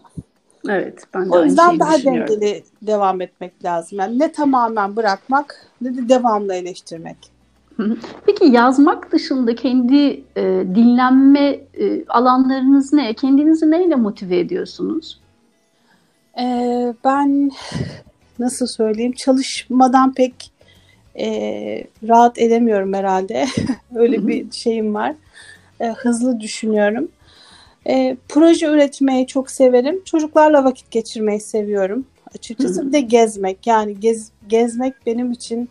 [0.69, 1.03] Evet.
[1.13, 3.99] Ben de O yüzden daha dengeli devam etmek lazım.
[3.99, 7.17] Yani ne tamamen bırakmak ne de devamlı eleştirmek.
[8.25, 10.43] Peki yazmak dışında kendi e,
[10.75, 13.13] dinlenme e, alanlarınız ne?
[13.13, 15.19] Kendinizi neyle motive ediyorsunuz?
[16.39, 17.51] Ee, ben
[18.39, 20.51] nasıl söyleyeyim çalışmadan pek
[21.19, 21.27] e,
[22.07, 23.45] rahat edemiyorum herhalde.
[23.95, 25.15] Öyle bir şeyim var.
[25.79, 27.07] E, hızlı düşünüyorum.
[27.87, 30.03] E, proje üretmeyi çok severim.
[30.05, 32.05] Çocuklarla vakit geçirmeyi seviyorum.
[32.35, 33.67] Açıkçası bir de gezmek.
[33.67, 35.69] Yani gez, gezmek benim için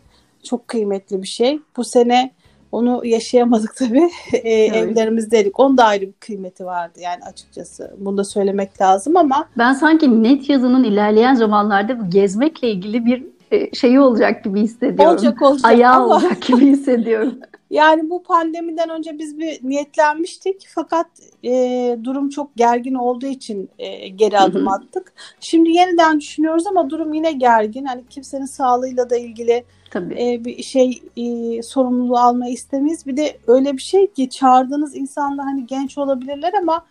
[0.49, 1.61] çok kıymetli bir şey.
[1.77, 2.33] Bu sene
[2.73, 4.11] onu yaşayamadık tabii.
[4.33, 5.61] E, Evlerimizdeydik.
[5.61, 7.95] Onun da ayrı bir kıymeti vardı yani açıkçası.
[7.99, 13.25] Bunu da söylemek lazım ama Ben sanki net yazının ilerleyen zamanlarda bu gezmekle ilgili bir
[13.51, 15.15] e, şeyi olacak gibi hissediyorum.
[15.15, 17.35] olacak olacak Ayağı ama olacak gibi hissediyorum.
[17.71, 21.07] Yani bu pandemiden önce biz bir niyetlenmiştik fakat
[21.45, 25.13] e, durum çok gergin olduğu için e, geri adım attık.
[25.41, 27.85] Şimdi yeniden düşünüyoruz ama durum yine gergin.
[27.85, 30.15] Hani kimsenin sağlığıyla da ilgili Tabii.
[30.15, 33.07] e, bir şey e, sorumluluğu almayı istemeyiz.
[33.07, 36.85] Bir de öyle bir şey ki çağırdığınız insanlar hani genç olabilirler ama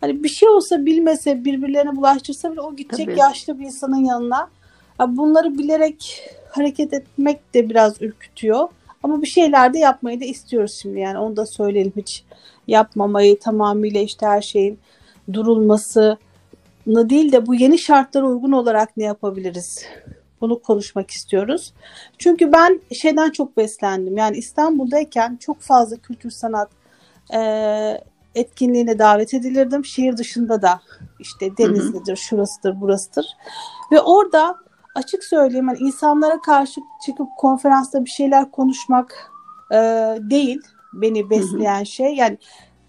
[0.00, 3.20] hani bir şey olsa bilmese birbirlerine bulaştırsa bile o gidecek Tabii.
[3.20, 4.48] yaşlı bir insanın yanına.
[5.00, 8.68] Ya Bunları bilerek hareket etmek de biraz ürkütüyor.
[9.02, 12.24] Ama bir şeyler de yapmayı da istiyoruz şimdi yani onu da söyleyelim hiç
[12.66, 14.78] yapmamayı tamamıyla işte her şeyin
[15.32, 16.18] durulması
[16.86, 19.84] değil de bu yeni şartlara uygun olarak ne yapabiliriz?
[20.46, 21.72] Bunu konuşmak istiyoruz.
[22.18, 24.16] Çünkü ben şeyden çok beslendim.
[24.16, 26.68] Yani İstanbul'dayken çok fazla kültür sanat
[27.34, 27.40] e,
[28.34, 29.84] etkinliğine davet edilirdim.
[29.84, 30.80] Şehir dışında da
[31.18, 33.26] işte Denizli'dir, şurasıdır, burasıdır.
[33.92, 34.56] Ve orada
[34.94, 39.32] açık söyleyeyim yani insanlara karşı çıkıp konferansta bir şeyler konuşmak
[39.72, 39.76] e,
[40.20, 40.60] değil
[40.92, 42.14] beni besleyen şey.
[42.14, 42.38] Yani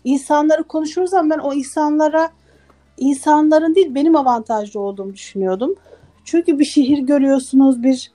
[0.04, 2.30] insanları konuşuruz ama ben o insanlara
[2.98, 5.76] insanların değil benim avantajlı olduğumu düşünüyordum.
[6.28, 8.12] Çünkü bir şehir görüyorsunuz, bir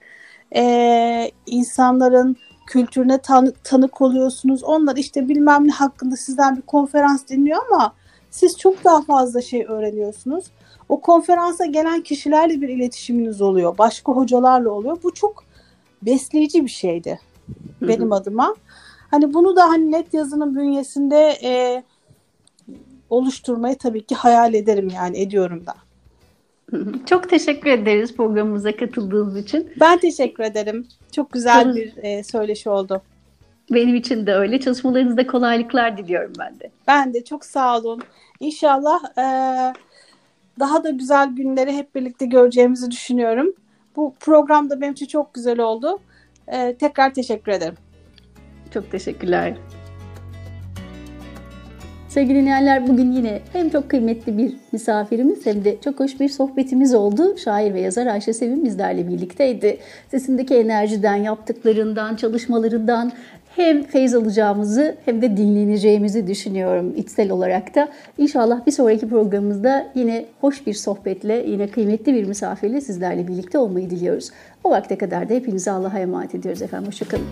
[0.55, 2.37] e, insanların
[2.67, 4.63] kültürüne tanı, tanık oluyorsunuz.
[4.63, 7.93] Onlar işte bilmem ne hakkında sizden bir konferans dinliyor ama
[8.29, 10.45] siz çok daha fazla şey öğreniyorsunuz.
[10.89, 13.77] O konferansa gelen kişilerle bir iletişiminiz oluyor.
[13.77, 14.97] Başka hocalarla oluyor.
[15.03, 15.43] Bu çok
[16.01, 17.19] besleyici bir şeydi
[17.81, 18.15] benim hı hı.
[18.15, 18.55] adıma.
[19.11, 21.83] Hani bunu da hani net yazının bünyesinde e,
[23.09, 25.73] oluşturmayı tabii ki hayal ederim yani ediyorum da.
[27.05, 29.71] Çok teşekkür ederiz programımıza katıldığınız için.
[29.79, 30.87] Ben teşekkür ederim.
[31.11, 33.01] Çok güzel bir e, söyleşi oldu.
[33.71, 34.59] Benim için de öyle.
[34.59, 36.71] Çalışmalarınızda kolaylıklar diliyorum ben de.
[36.87, 38.01] Ben de çok sağ olun.
[38.39, 39.25] İnşallah e,
[40.59, 43.53] daha da güzel günleri hep birlikte göreceğimizi düşünüyorum.
[43.95, 45.99] Bu program da benim için çok güzel oldu.
[46.47, 47.75] E, tekrar teşekkür ederim.
[48.73, 49.57] Çok teşekkürler.
[52.13, 56.93] Sevgili dinleyenler bugün yine hem çok kıymetli bir misafirimiz hem de çok hoş bir sohbetimiz
[56.93, 57.37] oldu.
[57.37, 59.77] Şair ve yazar Ayşe Sevim bizlerle birlikteydi.
[60.11, 63.11] Sesindeki enerjiden, yaptıklarından, çalışmalarından
[63.55, 67.89] hem feyz alacağımızı hem de dinleneceğimizi düşünüyorum içsel olarak da.
[68.17, 73.89] İnşallah bir sonraki programımızda yine hoş bir sohbetle, yine kıymetli bir misafirle sizlerle birlikte olmayı
[73.89, 74.29] diliyoruz.
[74.63, 76.87] O vakte kadar da hepinizi Allah'a emanet ediyoruz efendim.
[76.87, 77.25] Hoşçakalın.